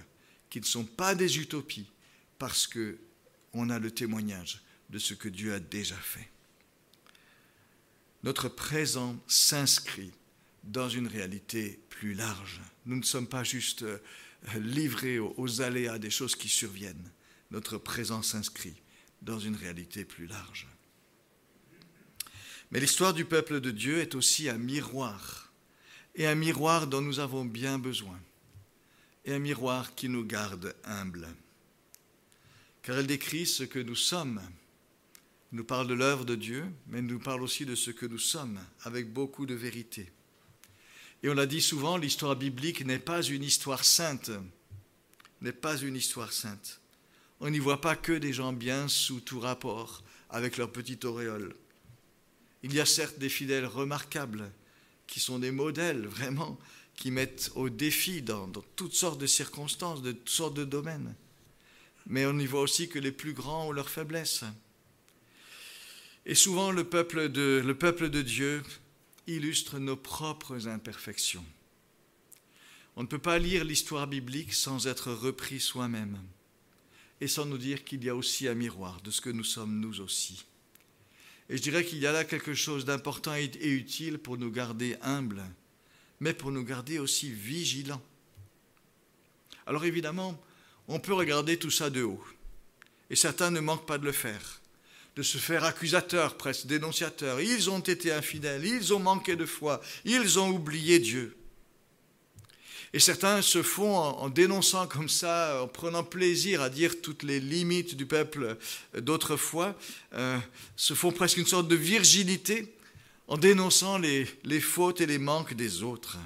[0.50, 1.92] qui ne sont pas des utopies,
[2.40, 2.98] parce que
[3.54, 6.30] on a le témoignage de ce que Dieu a déjà fait.
[8.24, 10.12] Notre présent s'inscrit
[10.64, 12.62] dans une réalité plus large.
[12.86, 13.98] Nous ne sommes pas juste euh,
[14.56, 17.12] livrés aux aléas des choses qui surviennent.
[17.50, 18.76] Notre présent s'inscrit
[19.22, 20.68] dans une réalité plus large.
[22.72, 25.52] Mais l'histoire du peuple de Dieu est aussi un miroir,
[26.16, 28.20] et un miroir dont nous avons bien besoin,
[29.26, 31.28] et un miroir qui nous garde humbles.
[32.82, 34.42] Car elle décrit ce que nous sommes,
[35.52, 38.60] nous parle de l'œuvre de Dieu, mais nous parle aussi de ce que nous sommes,
[38.84, 40.12] avec beaucoup de vérité.
[41.24, 44.32] Et on l'a dit souvent, l'histoire biblique n'est pas une histoire sainte,
[45.42, 46.80] n'est pas une histoire sainte.
[47.40, 51.56] On n'y voit pas que des gens bien sous tout rapport, avec leur petite auréole.
[52.64, 54.52] Il y a certes des fidèles remarquables,
[55.08, 56.58] qui sont des modèles vraiment,
[56.96, 61.16] qui mettent au défi dans, toutes sortes de circonstances, de toutes sortes de domaines.
[62.08, 64.44] Mais on y voit aussi que les plus grands ont leurs faiblesses.
[66.26, 68.64] Et souvent le peuple de, le peuple de Dieu
[69.28, 71.46] illustre nos propres imperfections.
[72.96, 76.20] On ne peut pas lire l'histoire biblique sans être repris soi-même
[77.22, 79.80] et sans nous dire qu'il y a aussi un miroir de ce que nous sommes
[79.80, 80.46] nous aussi.
[81.50, 84.98] Et je dirais qu'il y a là quelque chose d'important et utile pour nous garder
[85.02, 85.44] humbles,
[86.20, 88.02] mais pour nous garder aussi vigilants.
[89.66, 90.42] Alors évidemment,
[90.92, 92.24] on peut regarder tout ça de haut,
[93.10, 94.62] et certains ne manquent pas de le faire,
[95.16, 97.40] de se faire accusateurs, presque dénonciateurs.
[97.40, 101.36] Ils ont été infidèles, ils ont manqué de foi, ils ont oublié Dieu.
[102.94, 107.40] Et certains se font en, dénonçant comme ça, en prenant plaisir à dire toutes les
[107.40, 108.58] limites du peuple
[108.98, 109.78] d'autrefois,
[110.14, 110.38] euh,
[110.76, 112.76] se font presque une sorte de virginité
[113.30, 116.18] en dénonçant les, les fautes et les manques des autres.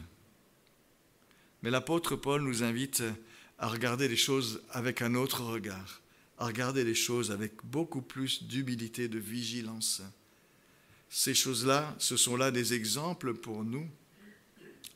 [1.61, 3.03] Mais l'apôtre Paul nous invite
[3.57, 6.01] à regarder les choses avec un autre regard,
[6.37, 10.01] à regarder les choses avec beaucoup plus d'humilité, de vigilance.
[11.09, 13.87] Ces choses-là, ce sont là des exemples pour nous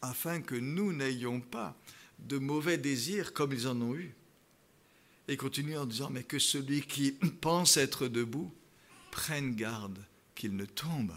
[0.02, 1.78] afin que nous n'ayons pas
[2.20, 4.14] de mauvais désirs comme ils en ont eu.
[5.28, 8.54] Et continue en disant, mais que celui qui pense être debout
[9.12, 10.00] prenne garde
[10.36, 11.14] qu'il ne tombe.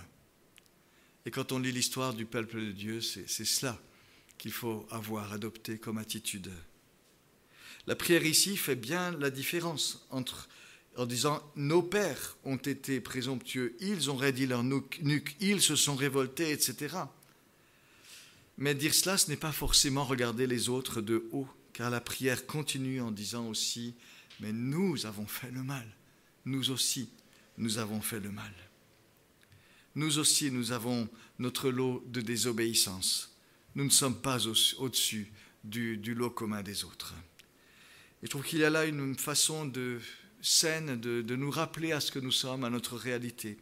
[1.25, 3.81] Et quand on lit l'histoire du peuple de Dieu, c'est cela
[4.39, 6.51] qu'il faut avoir adopté comme attitude.
[7.87, 14.11] La prière ici fait bien la différence en disant nos pères ont été présomptueux, ils
[14.11, 16.97] ont raidi leur nuque, ils se sont révoltés, etc.
[18.59, 22.47] Mais dire cela, ce n'est pas forcément regarder les autres de haut, car la prière
[22.47, 23.95] continue en disant aussi,
[24.41, 25.87] mais nous avons fait le mal,
[26.45, 27.09] nous aussi,
[27.59, 28.53] nous avons fait le mal.
[29.95, 33.37] Nous aussi, nous avons notre lot de désobéissance.
[33.75, 34.47] Nous ne sommes pas
[34.79, 35.33] au-dessus
[35.65, 37.15] du, lot commun des autres.
[38.23, 39.99] Et je trouve qu'il y a là une façon de
[40.41, 43.59] saine de, de nous rappeler à ce que nous sommes, à notre réalité.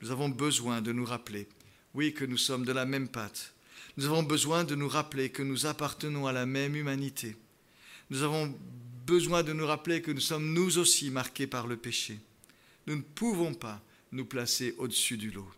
[0.00, 1.48] Nous avons besoin de nous rappeler,
[1.94, 3.54] oui, que nous sommes de la même pâte.
[3.96, 7.36] Nous avons besoin de nous rappeler que nous appartenons à la même humanité.
[8.10, 8.52] Nous avons
[9.06, 12.18] besoin de nous rappeler que nous sommes nous aussi marqués par le péché.
[12.86, 13.80] Nous ne pouvons pas
[14.12, 15.48] nous placer au-dessus du lot.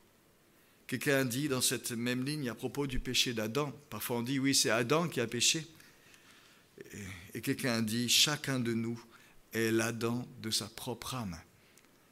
[0.87, 4.55] Quelqu'un dit dans cette même ligne à propos du péché d'Adam, parfois on dit oui
[4.55, 5.67] c'est Adam qui a péché,
[7.41, 9.03] quelqu'un dit chacun de nous
[9.53, 11.37] est l'Adam de sa propre âme.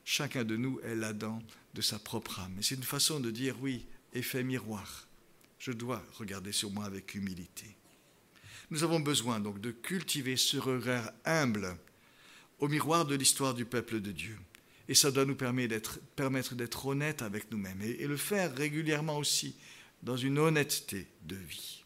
[0.04, 1.42] Chacun de nous est l'Adam
[1.74, 2.56] de sa propre âme.
[2.58, 5.08] Et c'est une façon de dire oui, effet miroir.
[5.58, 7.76] Je dois regarder sur moi avec humilité.
[8.70, 11.76] Nous avons besoin donc de cultiver ce regard humble
[12.58, 14.38] au miroir de l'histoire du peuple de Dieu.
[14.88, 19.56] Et ça doit nous permettre d'être honnêtes avec nous-mêmes et, et le faire régulièrement aussi
[20.02, 21.83] dans une honnêteté de vie.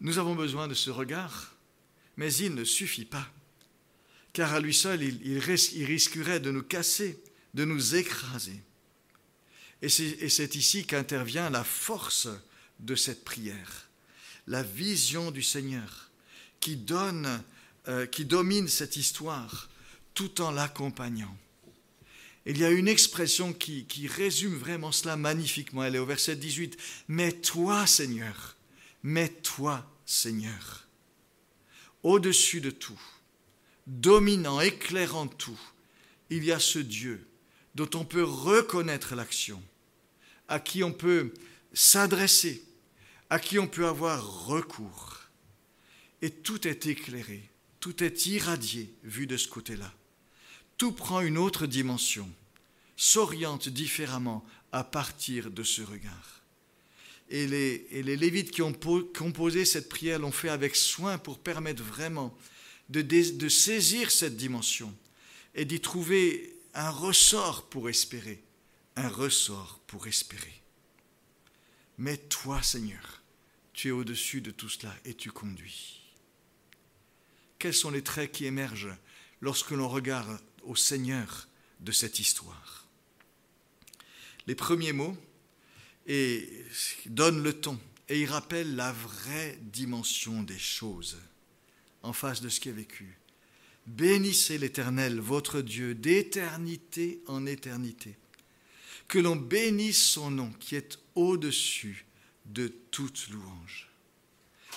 [0.00, 1.54] Nous avons besoin de ce regard,
[2.16, 3.28] mais il ne suffit pas,
[4.32, 7.20] car à lui seul, il, risquerait de nous casser,
[7.54, 8.60] de nous écraser.
[9.82, 12.28] Et c'est ici qu'intervient la force
[12.80, 13.88] de cette prière,
[14.46, 16.10] la vision du Seigneur
[16.60, 17.42] qui donne,
[17.86, 19.68] euh, qui domine cette histoire
[20.14, 21.36] tout en l'accompagnant.
[22.46, 25.84] Il y a une expression qui, qui, résume vraiment cela magnifiquement.
[25.84, 26.76] Elle est au verset 18.
[27.08, 28.56] Mais toi, Seigneur,
[29.02, 30.86] mais toi, Seigneur,
[32.02, 33.00] au-dessus de tout,
[33.86, 35.60] dominant, éclairant tout,
[36.30, 37.26] il y a ce Dieu
[37.74, 39.62] dont on peut reconnaître l'action,
[40.48, 41.32] à qui on peut
[41.72, 42.64] s'adresser,
[43.30, 45.18] à qui on peut avoir recours.
[46.22, 47.48] Et tout est éclairé,
[47.80, 49.92] tout est irradié vu de ce côté-là
[50.78, 52.30] tout prend une autre dimension,
[52.96, 56.37] s'oriente différemment à partir de ce regard.
[57.30, 61.82] Et les, les Lévites qui ont composé cette prière l'ont fait avec soin pour permettre
[61.82, 62.36] vraiment
[62.88, 64.94] de, de saisir cette dimension
[65.54, 68.42] et d'y trouver un ressort pour espérer,
[68.96, 70.62] un ressort pour espérer.
[71.98, 73.22] Mais toi, Seigneur,
[73.72, 76.00] tu es au-dessus de tout cela et tu conduis.
[77.58, 78.96] Quels sont les traits qui émergent
[79.40, 81.48] lorsque l'on regarde au Seigneur
[81.80, 82.86] de cette histoire?
[84.46, 85.16] Les premiers mots
[86.08, 86.48] et
[87.06, 91.18] donnent le ton et ils rappellent la vraie dimension des choses
[92.02, 93.18] en face de ce qui est vécu.
[93.86, 98.16] Bénissez l'Éternel, votre Dieu, d'éternité en éternité.
[99.06, 102.06] Que l'on bénisse son nom qui est au-dessus
[102.46, 103.88] de toute louange.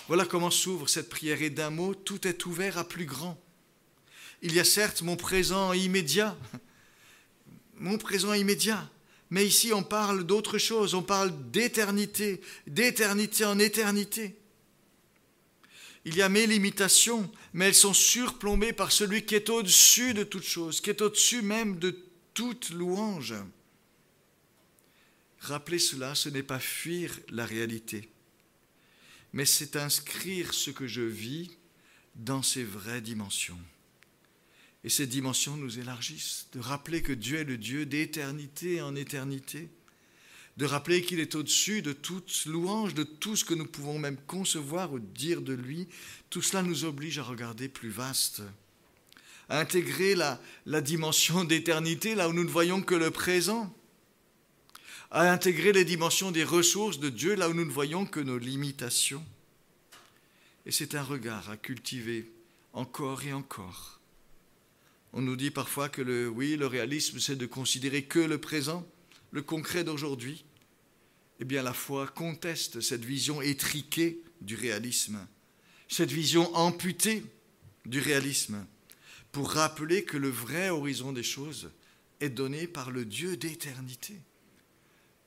[0.07, 3.41] Voilà comment s'ouvre cette prière et d'un mot, tout est ouvert à plus grand.
[4.41, 6.37] Il y a certes mon présent immédiat,
[7.75, 8.89] mon présent immédiat,
[9.31, 14.37] mais ici on parle d'autre chose, on parle d'éternité, d'éternité en éternité.
[16.03, 20.23] Il y a mes limitations, mais elles sont surplombées par celui qui est au-dessus de
[20.23, 21.97] toute chose, qui est au-dessus même de
[22.33, 23.35] toute louange.
[25.39, 28.09] Rappeler cela, ce n'est pas fuir la réalité,
[29.31, 31.51] mais c'est inscrire ce que je vis
[32.15, 33.59] dans ses vraies dimensions.
[34.83, 39.69] Et ces dimensions nous élargissent, de rappeler que Dieu est le Dieu d'éternité en éternité,
[40.57, 44.17] de rappeler qu'il est au-dessus de toute louange, de tout ce que nous pouvons même
[44.27, 45.87] concevoir ou dire de lui.
[46.29, 48.41] Tout cela nous oblige à regarder plus vaste,
[49.49, 53.73] à intégrer la, la dimension d'éternité là où nous ne voyons que le présent,
[55.11, 58.37] à intégrer les dimensions des ressources de Dieu là où nous ne voyons que nos
[58.37, 59.25] limitations.
[60.65, 62.31] Et c'est un regard à cultiver
[62.73, 64.00] encore et encore
[65.13, 68.88] on nous dit parfois que le, oui, le réalisme, c'est de considérer que le présent,
[69.32, 70.45] le concret d'aujourd'hui.
[71.39, 75.26] Eh bien, la foi conteste cette vision étriquée du réalisme,
[75.88, 77.24] cette vision amputée
[77.86, 78.65] du réalisme,
[79.32, 81.71] pour rappeler que le vrai horizon des choses
[82.19, 84.15] est donné par le Dieu d'éternité.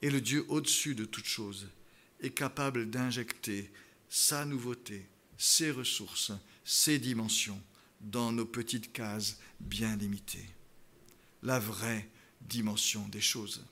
[0.02, 1.68] Et le Dieu au-dessus de toute chose
[2.20, 3.70] est capable d'injecter
[4.08, 6.32] sa nouveauté, ses ressources,
[6.64, 7.60] ses dimensions
[8.04, 10.48] dans nos petites cases bien limitées.
[11.42, 12.08] La vraie
[12.40, 13.64] dimension des choses.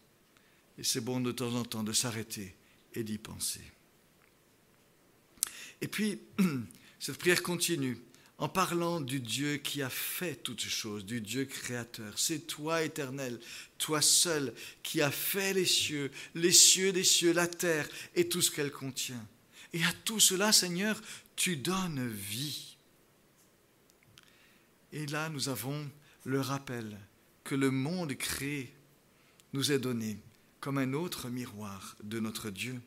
[0.78, 2.54] Et c'est bon de temps en temps de s'arrêter
[2.94, 3.60] et d'y penser.
[5.80, 6.20] Et puis,
[6.98, 7.98] cette prière continue
[8.38, 12.18] en parlant du Dieu qui a fait toutes choses, du Dieu créateur.
[12.18, 13.38] C'est toi, éternel,
[13.78, 14.52] toi seul,
[14.82, 18.72] qui a fait les cieux, les cieux des cieux, la terre et tout ce qu'elle
[18.72, 19.24] contient.
[19.72, 21.00] Et à tout cela, Seigneur,
[21.36, 22.71] tu donnes vie.
[24.92, 25.90] Et là, nous avons
[26.24, 26.98] le rappel
[27.44, 28.72] que le monde créé
[29.52, 30.18] nous est donné
[30.60, 32.80] comme un autre miroir de notre Dieu.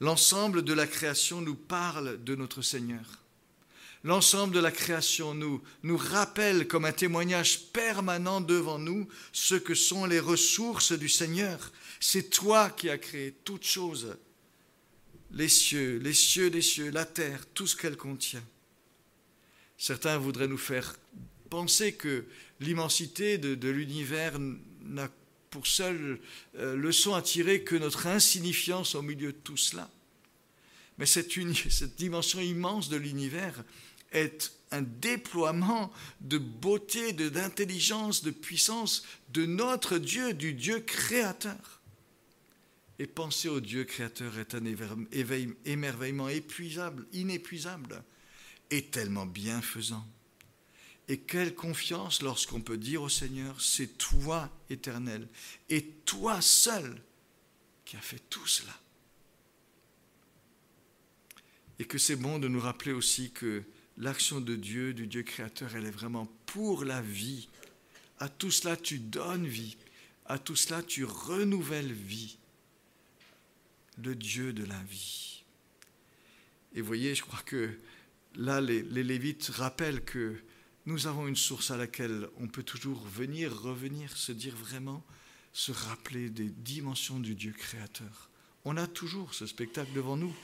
[0.00, 3.18] L'ensemble de la création nous parle de notre Seigneur.
[4.02, 9.74] L'ensemble de la création nous, nous rappelle comme un témoignage permanent devant nous ce que
[9.74, 11.70] sont les ressources du Seigneur.
[12.00, 14.16] C'est toi qui as créé toutes choses,
[15.32, 18.42] les cieux, les cieux des cieux, la terre, tout ce qu'elle contient.
[19.80, 20.94] Certains voudraient nous faire
[21.48, 22.26] penser que
[22.60, 24.38] l'immensité de, l'univers
[24.82, 25.10] n'a
[25.48, 26.20] pour seule
[26.58, 29.90] euh, leçon à tirer que notre insignifiance au milieu de tout cela.
[30.98, 31.32] Mais cette,
[31.70, 33.64] cette dimension immense de l'univers
[34.12, 41.80] est un déploiement de beauté, d'intelligence, de, puissance de notre Dieu, du Dieu créateur.
[42.98, 44.66] Et penser au Dieu créateur est un
[45.64, 48.04] émerveillement épuisable, inépuisable
[48.70, 50.06] et tellement bienfaisant.
[51.08, 55.26] Et quelle confiance lorsqu'on peut dire au Seigneur, c'est toi éternel,
[55.68, 57.02] et toi seul
[57.84, 58.78] qui as fait tout cela.
[61.80, 63.64] Et que c'est bon de nous rappeler aussi que
[63.96, 67.48] l'action de Dieu, du Dieu créateur, elle est vraiment pour la vie.
[68.18, 69.76] À tout cela, tu donnes vie.
[70.26, 72.38] À tout cela, tu renouvelles vie.
[73.98, 75.42] Le Dieu de la vie.
[76.74, 77.76] Et voyez, je crois que
[78.36, 80.36] là, les, Lévites rappellent que
[80.86, 85.04] nous avons une source à laquelle on peut toujours venir, revenir, se dire vraiment,
[85.52, 88.30] se rappeler des dimensions du Dieu créateur.
[88.64, 90.34] On a toujours ce spectacle devant nous.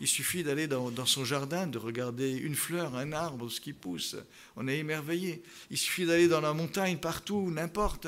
[0.00, 4.16] Il suffit d'aller dans, son jardin, de regarder une fleur, un arbre, ce qui pousse.
[4.54, 5.42] On est émerveillé.
[5.70, 8.06] Il suffit d'aller dans la montagne, partout, n'importe.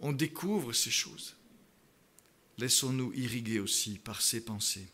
[0.00, 1.36] On découvre ces choses.
[2.58, 4.86] Laissons-nous irriguer aussi par ces pensées.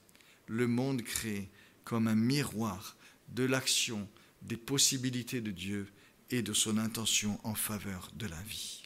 [0.47, 1.49] Le monde créé
[1.83, 2.96] comme un miroir
[3.29, 4.09] de l'action,
[4.43, 5.89] des possibilités de Dieu
[6.31, 8.83] et de son intention en faveur de la vie.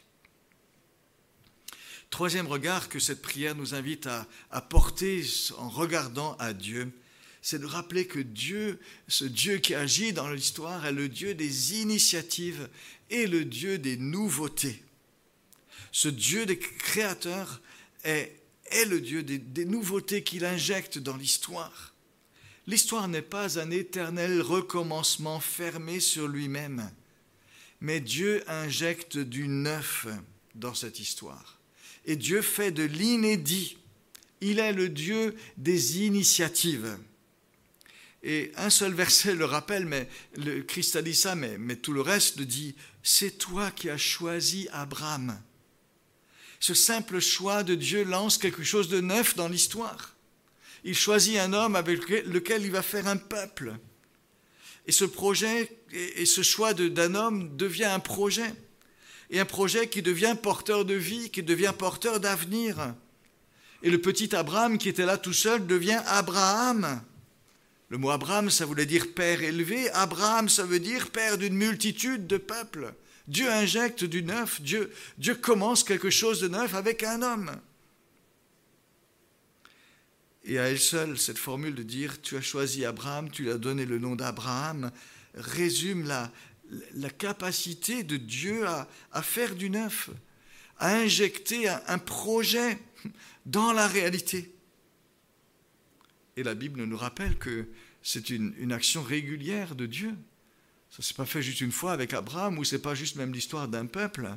[2.11, 5.25] Troisième regard que cette prière nous invite à, porter
[5.57, 6.91] en regardant à Dieu,
[7.41, 11.81] c'est de rappeler que Dieu, ce Dieu qui agit dans l'histoire, est le Dieu des
[11.81, 12.69] initiatives
[13.11, 14.83] et le Dieu des nouveautés.
[15.93, 17.61] Ce Dieu des créateurs
[18.05, 18.37] est,
[18.67, 21.90] est le Dieu des nouveautés qu'il injecte dans l'histoire.
[22.71, 26.89] L'histoire n'est pas un éternel recommencement fermé sur lui-même,
[27.81, 30.07] mais Dieu injecte du neuf
[30.55, 31.59] dans cette histoire.
[32.07, 33.77] Et Dieu fait de l'inédit.
[34.41, 36.97] Il est le Dieu des initiatives.
[38.23, 40.63] Et un seul verset le rappelle, mais le
[41.03, 45.37] dit ça, mais tout le reste le dit, c'est toi qui as choisi Abraham.
[46.61, 50.15] Ce simple choix de Dieu lance quelque chose de neuf dans l'histoire.
[50.85, 53.75] Il choisit un homme avec lequel il va faire un peuple.
[54.87, 58.53] Et ce projet et ce choix d'un homme devient un projet.
[59.31, 62.95] Et un projet qui devient porteur de vie, qui devient porteur d'avenir.
[63.83, 67.03] Et le petit Abraham qui était là tout seul devient Abraham.
[67.89, 69.91] Le mot Abraham, ça voulait dire père élevé.
[69.91, 72.95] Abraham, ça veut dire père d'une multitude de peuples.
[73.27, 77.53] Dieu injecte du neuf, Dieu, Dieu commence quelque chose de neuf avec un homme.
[80.45, 83.59] Et à elle seule, cette formule de dire tu as choisi Abraham, tu lui as
[83.59, 84.91] donné le nom d'Abraham,
[85.35, 86.31] résume la,
[87.11, 90.11] capacité de Dieu à, faire du neuf,
[90.79, 92.79] à injecter un, projet
[93.47, 94.55] dans la réalité.
[96.37, 97.67] Et la Bible nous rappelle que
[98.03, 100.15] c'est une, action régulière de Dieu.
[100.91, 103.33] Ça ne s'est pas fait juste une fois avec Abraham, ou c'est pas juste même
[103.33, 104.29] l'histoire d'un peuple.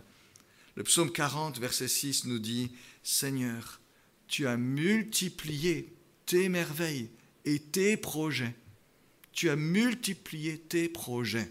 [0.76, 2.72] Le psaume 40, verset 6 nous dit,
[3.04, 3.80] Seigneur,
[4.28, 5.94] tu as multiplié
[6.26, 7.10] tes merveilles
[7.46, 8.56] et tes projets.
[9.32, 11.50] Tu as multiplié tes projets.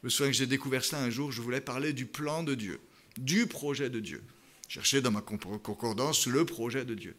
[0.00, 2.54] Je me souviens que j'ai découvert cela un jour, je voulais parler du plan de
[2.54, 2.80] Dieu,
[3.18, 4.22] du projet de Dieu.
[4.68, 7.16] Je cherchais dans ma concordance le projet de Dieu.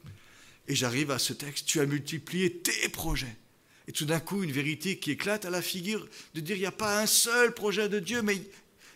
[0.68, 3.36] Et j'arrive à ce texte, tu as multiplié tes projets.
[3.88, 6.66] Et tout d'un coup, une vérité qui éclate à la figure de dire, il n'y
[6.66, 8.42] a pas un seul projet de Dieu, mais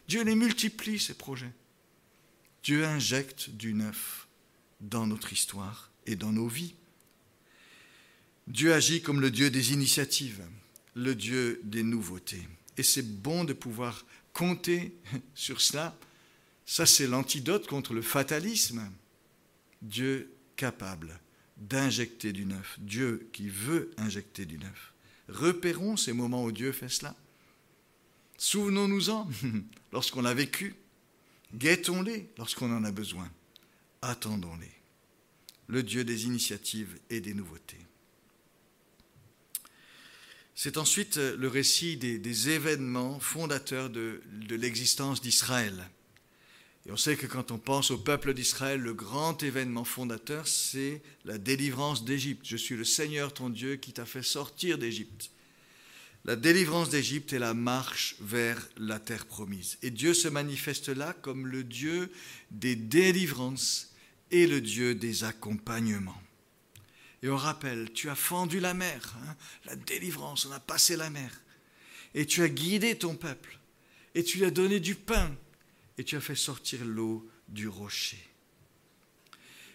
[0.08, 1.52] Dieu les multiplie, ces projets.
[2.64, 4.25] Dieu injecte du neuf
[4.90, 6.76] dans notre histoire et dans nos vies.
[8.48, 10.44] Dieu agit comme le Dieu des initiatives,
[10.94, 12.48] le Dieu des nouveautés.
[12.78, 14.96] Et c'est bon de pouvoir compter
[15.36, 15.98] sur cela.
[16.66, 18.90] Ça, c'est l'antidote contre le fatalisme.
[19.82, 21.20] Dieu capable
[21.58, 24.94] d'injecter du neuf, Dieu qui veut injecter du neuf.
[25.30, 27.16] Repérons ces moments où Dieu fait cela.
[28.38, 29.30] Souvenons-nous-en
[29.92, 30.76] lorsqu'on l'a vécu.
[31.54, 33.30] Guettons-les lorsqu'on en a besoin.
[34.02, 34.75] Attendons-les.
[35.68, 37.78] Le Dieu des initiatives et des nouveautés.
[40.54, 45.90] C'est ensuite le récit des, événements fondateurs de l'existence d'Israël.
[46.88, 51.02] Et on sait que quand on pense au peuple d'Israël, le grand événement fondateur, c'est
[51.24, 52.46] la délivrance d'Égypte.
[52.46, 55.32] Je suis le Seigneur ton Dieu qui t'a fait sortir d'Égypte.
[56.26, 59.78] la délivrance d'Égypte et la marche vers la terre promise.
[59.84, 62.12] Et Dieu se manifeste là comme le Dieu
[62.50, 63.94] des délivrances
[64.32, 66.22] et le Dieu des accompagnements.
[67.24, 71.10] Et on rappelle, tu as fendu la mer, hein, la délivrance, on a passé la
[71.10, 71.32] mer.
[72.14, 73.60] Et tu as guidé ton peuple,
[74.14, 75.36] et tu lui as donné du pain,
[75.98, 78.24] et tu as fait sortir l'eau du rocher.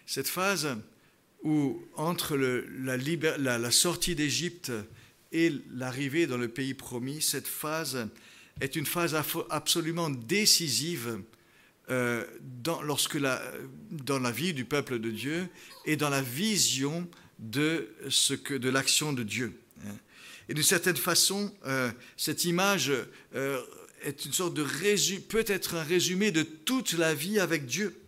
[0.05, 0.77] Cette phase
[1.43, 4.71] où entre la sortie d'Égypte
[5.31, 8.07] et l'arrivée dans le pays promis, cette phase
[8.59, 9.15] est une phase
[9.49, 11.21] absolument décisive
[11.91, 13.41] euh, dans, lorsque la,
[13.91, 15.47] dans la vie du peuple de Dieu
[15.85, 17.07] et dans la vision
[17.39, 19.59] de, ce que, de l'action de Dieu.
[19.85, 19.97] Hein.
[20.47, 22.91] Et d'une certaine façon, euh, cette image
[23.35, 23.61] euh,
[24.03, 24.65] est une sorte de
[25.19, 28.01] peut être un résumé de toute la vie avec Dieu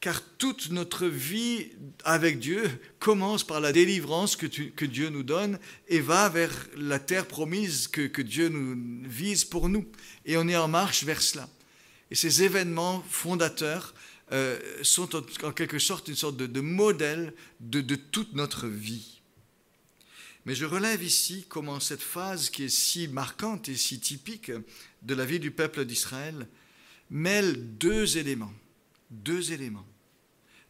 [0.00, 1.70] car toute notre vie
[2.04, 7.26] avec Dieu commence par la délivrance que, Dieu nous donne et va vers la terre
[7.26, 9.86] promise que, Dieu nous vise pour nous.
[10.24, 11.48] Et on est en marche vers cela.
[12.10, 13.94] Et ces événements fondateurs
[14.32, 19.20] euh, sont en, quelque sorte une sorte de, modèle de, toute notre vie.
[20.46, 24.52] Mais je relève ici comment cette phase qui est si marquante et si typique
[25.02, 26.46] de la vie du peuple d'Israël
[27.10, 28.54] mêle deux éléments.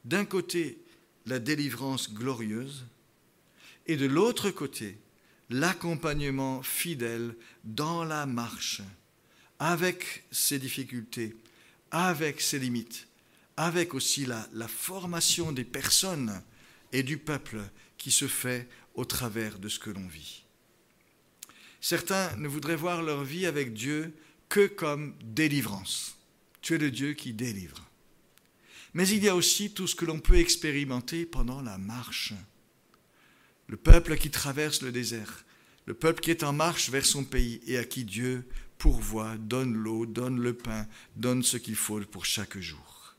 [0.04, 0.78] D'un côté,
[1.26, 2.86] la délivrance glorieuse,
[3.86, 4.98] et de l'autre côté,
[5.50, 7.34] l'accompagnement fidèle
[7.64, 8.82] dans la marche,
[9.58, 11.36] avec ses difficultés,
[11.90, 13.08] avec ses limites,
[13.56, 16.42] avec aussi la, formation des personnes
[16.92, 17.60] et du peuple
[17.96, 20.44] qui se fait au travers de ce que l'on vit.
[21.80, 24.14] Certains ne voudraient voir leur vie avec Dieu
[24.48, 26.16] que comme délivrance.
[26.60, 27.88] Tu es le Dieu qui délivre.
[28.94, 32.32] Mais il y a aussi tout ce que l'on peut expérimenter pendant la marche.
[33.66, 35.44] Le peuple qui traverse le désert,
[35.86, 38.48] le peuple qui est en marche vers son pays et à qui Dieu
[38.78, 43.16] pourvoit, donne l'eau, donne le pain, donne ce qu'il faut pour chaque jour.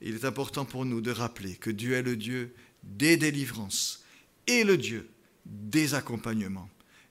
[0.00, 4.04] Il est important pour nous de rappeler que Dieu est le Dieu des délivrances
[4.46, 5.08] et le Dieu
[5.46, 6.68] des accompagnements.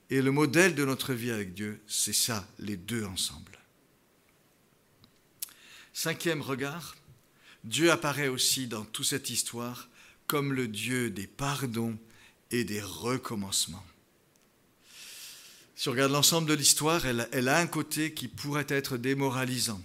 [0.08, 3.58] Et le modèle de notre vie avec Dieu, c'est ça, les deux ensemble.
[5.92, 6.94] Cinquième regard,
[7.64, 9.88] Dieu apparaît aussi dans toute cette histoire
[10.26, 11.98] comme le Dieu des pardons
[12.50, 13.84] et des recommencements.
[15.78, 19.82] Si on regarde l'ensemble de l'histoire, elle, a un côté qui pourrait être démoralisant,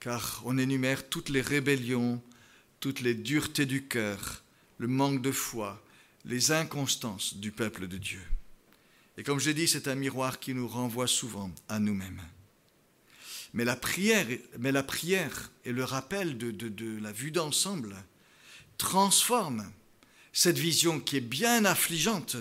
[0.00, 2.20] car on énumère toutes les rébellions,
[2.80, 4.42] toutes les duretés du cœur,
[4.78, 5.80] le manque de foi,
[6.24, 8.20] les inconstances du peuple de Dieu.
[9.16, 12.22] Et comme je dit, c'est un miroir qui nous renvoie souvent à nous-mêmes.
[13.54, 14.26] Mais la prière,
[14.58, 17.94] mais la prière et le rappel de la vue d'ensemble
[18.76, 19.70] transforment
[20.32, 22.36] cette vision qui est bien affligeante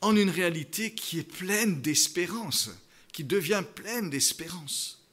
[0.00, 2.70] en une réalité qui est pleine d'espérance,
[3.12, 5.06] qui devient pleine d'espérance.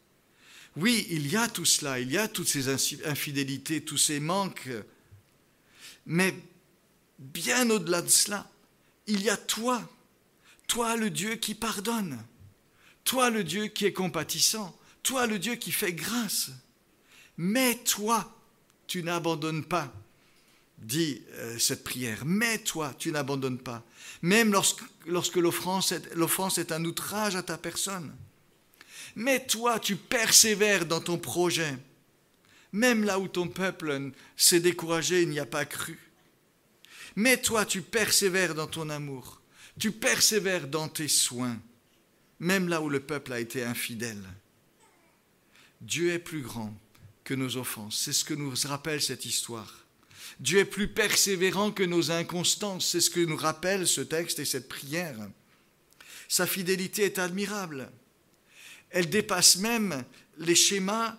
[0.76, 2.70] Oui, il y a tout cela, il y a toutes ces
[3.06, 4.70] infidélités, tous ces manques,
[6.06, 6.36] mais
[7.20, 8.50] bien au-delà de cela,
[9.08, 9.82] il y a toi,
[10.68, 12.24] toi le Dieu qui pardonne,
[13.04, 16.52] toi le Dieu qui est compatissant, toi le Dieu qui fait grâce.
[17.38, 18.36] Mais toi,
[18.88, 19.94] tu n'abandonnes pas,
[20.78, 22.24] dit euh, cette prière.
[22.26, 23.84] Mais toi, tu n'abandonnes pas.
[24.22, 28.16] Même lorsque, l'offrance est, un outrage à ta personne.
[29.16, 31.76] Mais toi, tu persévères dans ton projet.
[32.72, 35.98] Même là où ton peuple s'est découragé, il n'y a pas cru.
[37.16, 39.42] Mais toi, tu persévères dans ton amour.
[39.80, 41.58] Tu persévères dans tes soins.
[42.40, 44.24] Même là où le peuple a été infidèle.
[45.82, 46.76] Dieu est plus grand
[47.24, 48.00] que nos offenses.
[48.00, 49.87] C'est ce que nous rappelle cette histoire.
[50.40, 52.88] Dieu est plus persévérant que nos inconstances.
[52.88, 55.18] C'est ce que nous rappelle ce texte et cette prière.
[56.28, 57.90] Sa fidélité est admirable.
[58.90, 60.04] Elle dépasse même
[60.38, 61.18] les schémas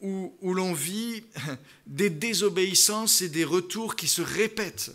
[0.00, 1.24] où, où l'on vit
[1.86, 4.92] des désobéissances et des retours qui se répètent.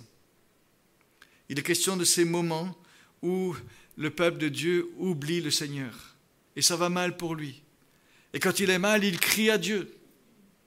[1.50, 2.76] Il est question de ces moments
[3.22, 3.56] où
[3.96, 6.16] le peuple de Dieu oublie le Seigneur.
[6.56, 7.62] Et ça va mal pour lui.
[8.34, 9.96] Et quand il est mal, il crie à Dieu.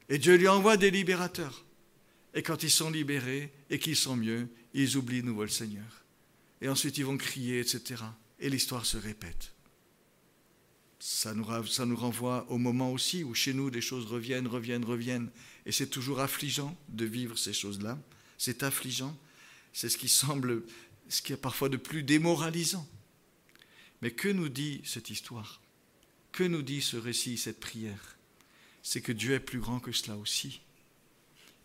[0.08, 1.65] Et Dieu lui envoie des libérateurs.
[2.36, 6.04] Et quand ils sont libérés et qu'ils sont mieux, ils oublient de nouveau le Seigneur.
[6.60, 8.04] Et ensuite ils vont crier, etc.
[8.38, 9.54] Et l'histoire se répète.
[11.00, 15.30] Ça nous, renvoie au moment aussi où chez nous des choses reviennent, reviennent, reviennent.
[15.64, 17.98] Et c'est toujours affligeant de vivre ces choses-là.
[18.36, 19.16] C'est affligeant.
[19.72, 20.62] C'est ce qui semble,
[21.08, 22.86] ce qui est parfois de plus démoralisant.
[24.02, 25.62] Mais que nous dit cette histoire?
[26.32, 28.18] Que nous dit ce récit, cette prière?
[28.82, 30.60] C'est que Dieu est plus grand que cela aussi.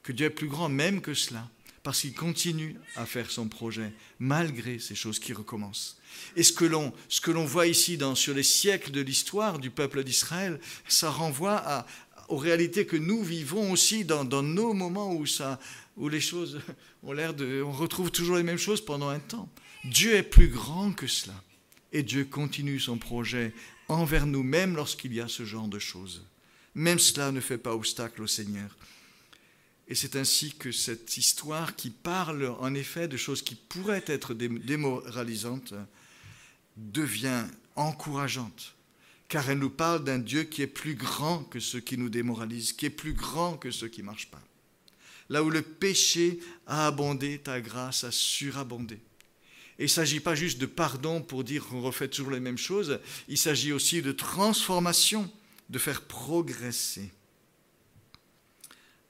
[0.03, 1.47] Que Dieu est plus grand même que cela.
[1.83, 5.97] parce qu'il continue à faire son projet malgré ces choses qui recommencent.
[6.35, 9.57] Et ce que l'on, ce que l'on voit ici dans, sur les siècles de l'histoire
[9.57, 11.87] du peuple d'Israël, ça renvoie à,
[12.31, 15.59] aux réalités que nous vivons aussi dans, nos moments où, ça,
[15.97, 16.61] où les choses
[17.03, 17.61] ont l'air de...
[17.61, 19.49] On retrouve toujours les mêmes choses pendant un temps.
[19.83, 21.33] Dieu est plus grand que cela.
[21.91, 23.53] Et Dieu continue son projet
[23.89, 26.25] envers nous, même lorsqu'il y a ce genre de choses.
[26.73, 28.77] Même cela ne fait pas obstacle au Seigneur.
[29.91, 34.33] Et c'est ainsi que cette histoire qui parle en effet de choses qui pourraient être
[34.33, 35.73] démoralisantes
[36.77, 37.43] devient
[37.75, 38.73] encourageante,
[39.27, 42.71] car elle nous parle d'un Dieu qui est plus grand que ceux qui nous démoralisent,
[42.71, 44.41] qui est plus grand que ceux qui ne marchent pas.
[45.27, 48.95] Là où le péché a abondé, ta grâce a surabondé.
[49.77, 52.57] Et il ne s'agit pas juste de pardon pour dire qu'on refait toujours les mêmes
[52.57, 55.29] choses, il s'agit aussi de transformation,
[55.69, 57.11] de faire progresser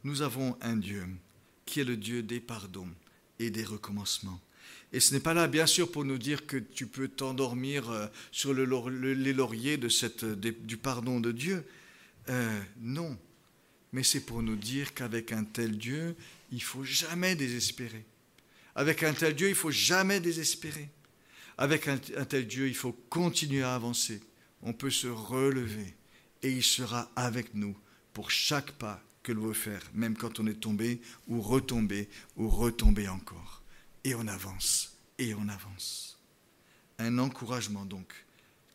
[0.03, 1.05] nous avons un Dieu
[1.65, 2.89] qui est le Dieu des pardons
[3.39, 4.39] et des recommencements.
[4.93, 8.07] Et ce n'est pas là, bien sûr, pour nous dire que tu peux t'endormir euh,
[8.31, 8.65] sur le,
[9.13, 11.63] les lauriers cette, du pardon de Dieu.
[12.29, 13.17] Euh, non,
[13.93, 16.15] mais c'est pour nous dire qu'avec un tel Dieu,
[16.51, 18.03] il faut jamais désespérer.
[18.75, 20.89] Avec un tel Dieu, il faut jamais désespérer.
[21.57, 24.21] Avec un tel Dieu, il faut continuer à avancer.
[24.61, 25.93] On peut se relever
[26.43, 27.77] et il sera avec nous
[28.13, 32.49] pour chaque pas que l'on veut faire, même quand on est tombé, ou retombé, ou
[32.49, 33.61] retombé encore.
[34.03, 36.19] Et on avance, et on avance.
[36.97, 38.13] Un encouragement donc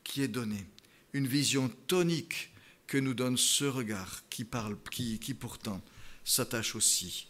[0.04, 0.64] qui est donné,
[1.12, 2.52] une vision tonique
[2.86, 5.82] que nous donne ce regard qui parle, qui, qui pourtant
[6.24, 7.26] s'attache aussi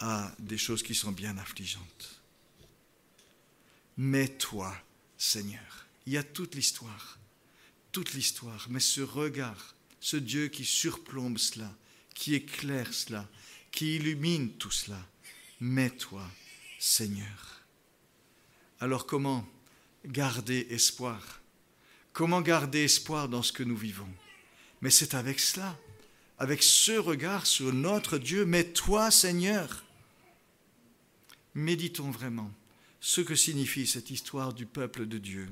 [0.00, 2.20] à des choses qui sont bien affligeantes.
[3.96, 4.76] Mais toi,
[5.16, 7.18] Seigneur, il y a toute l'histoire,
[7.90, 11.74] toute l'histoire, mais ce regard, ce Dieu qui surplombe cela,
[12.18, 13.28] qui éclaire cela,
[13.70, 15.00] qui illumine tout cela.
[15.60, 16.28] Mais toi,
[16.76, 17.62] Seigneur.
[18.80, 19.48] Alors comment
[20.04, 21.40] garder espoir?
[22.12, 24.12] Comment garder espoir dans ce que nous vivons?
[24.80, 25.78] Mais c'est avec cela,
[26.38, 29.84] avec ce regard sur notre Dieu, mais toi, Seigneur.
[31.54, 32.52] Méditons vraiment
[32.98, 35.48] ce que signifie cette histoire du peuple de Dieu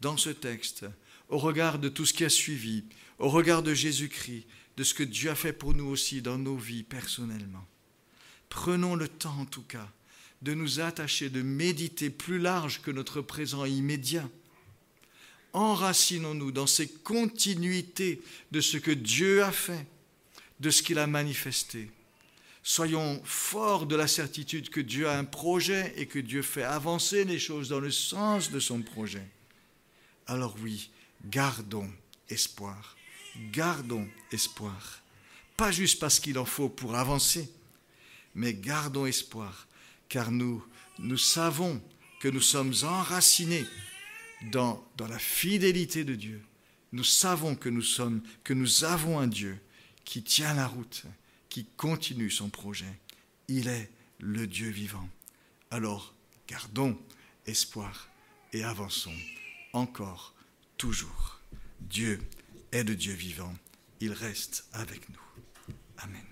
[0.00, 0.86] dans ce texte,
[1.28, 2.84] au regard de tout ce qui a suivi,
[3.18, 4.46] au regard de Jésus-Christ,
[4.76, 7.66] de ce que Dieu a fait pour nous aussi dans nos vies personnellement.
[8.48, 9.88] Prenons le temps en tout cas
[10.42, 14.28] de nous attacher, de méditer plus large que notre présent immédiat.
[15.52, 19.86] Enracinons-nous dans ces continuités de ce que Dieu a fait,
[20.60, 21.90] de ce qu'il a manifesté.
[22.62, 27.24] Soyons forts de la certitude que Dieu a un projet et que Dieu fait avancer
[27.24, 29.26] les choses dans le sens de son projet.
[30.26, 30.90] Alors oui,
[31.24, 31.90] gardons
[32.28, 32.96] espoir
[33.52, 35.02] gardons espoir.
[35.56, 37.50] Pas juste parce qu'il en faut pour avancer,
[38.34, 39.66] mais gardons espoir,
[40.08, 40.64] car nous,
[40.98, 41.82] nous savons
[42.20, 43.66] que nous sommes enracinés
[44.52, 46.42] dans, dans la fidélité de Dieu.
[46.92, 49.58] Nous savons que nous sommes, que nous avons un Dieu
[50.04, 51.04] qui tient la route,
[51.48, 52.98] qui continue son projet.
[53.48, 55.08] Il est le Dieu vivant.
[55.70, 56.14] Alors,
[56.48, 56.98] gardons
[57.46, 58.08] espoir
[58.52, 59.14] et avançons
[59.72, 60.34] encore,
[60.76, 61.40] toujours.
[61.80, 62.20] Dieu
[62.72, 63.54] est de Dieu vivant.
[64.00, 65.74] Il reste avec nous.
[65.98, 66.29] Amen.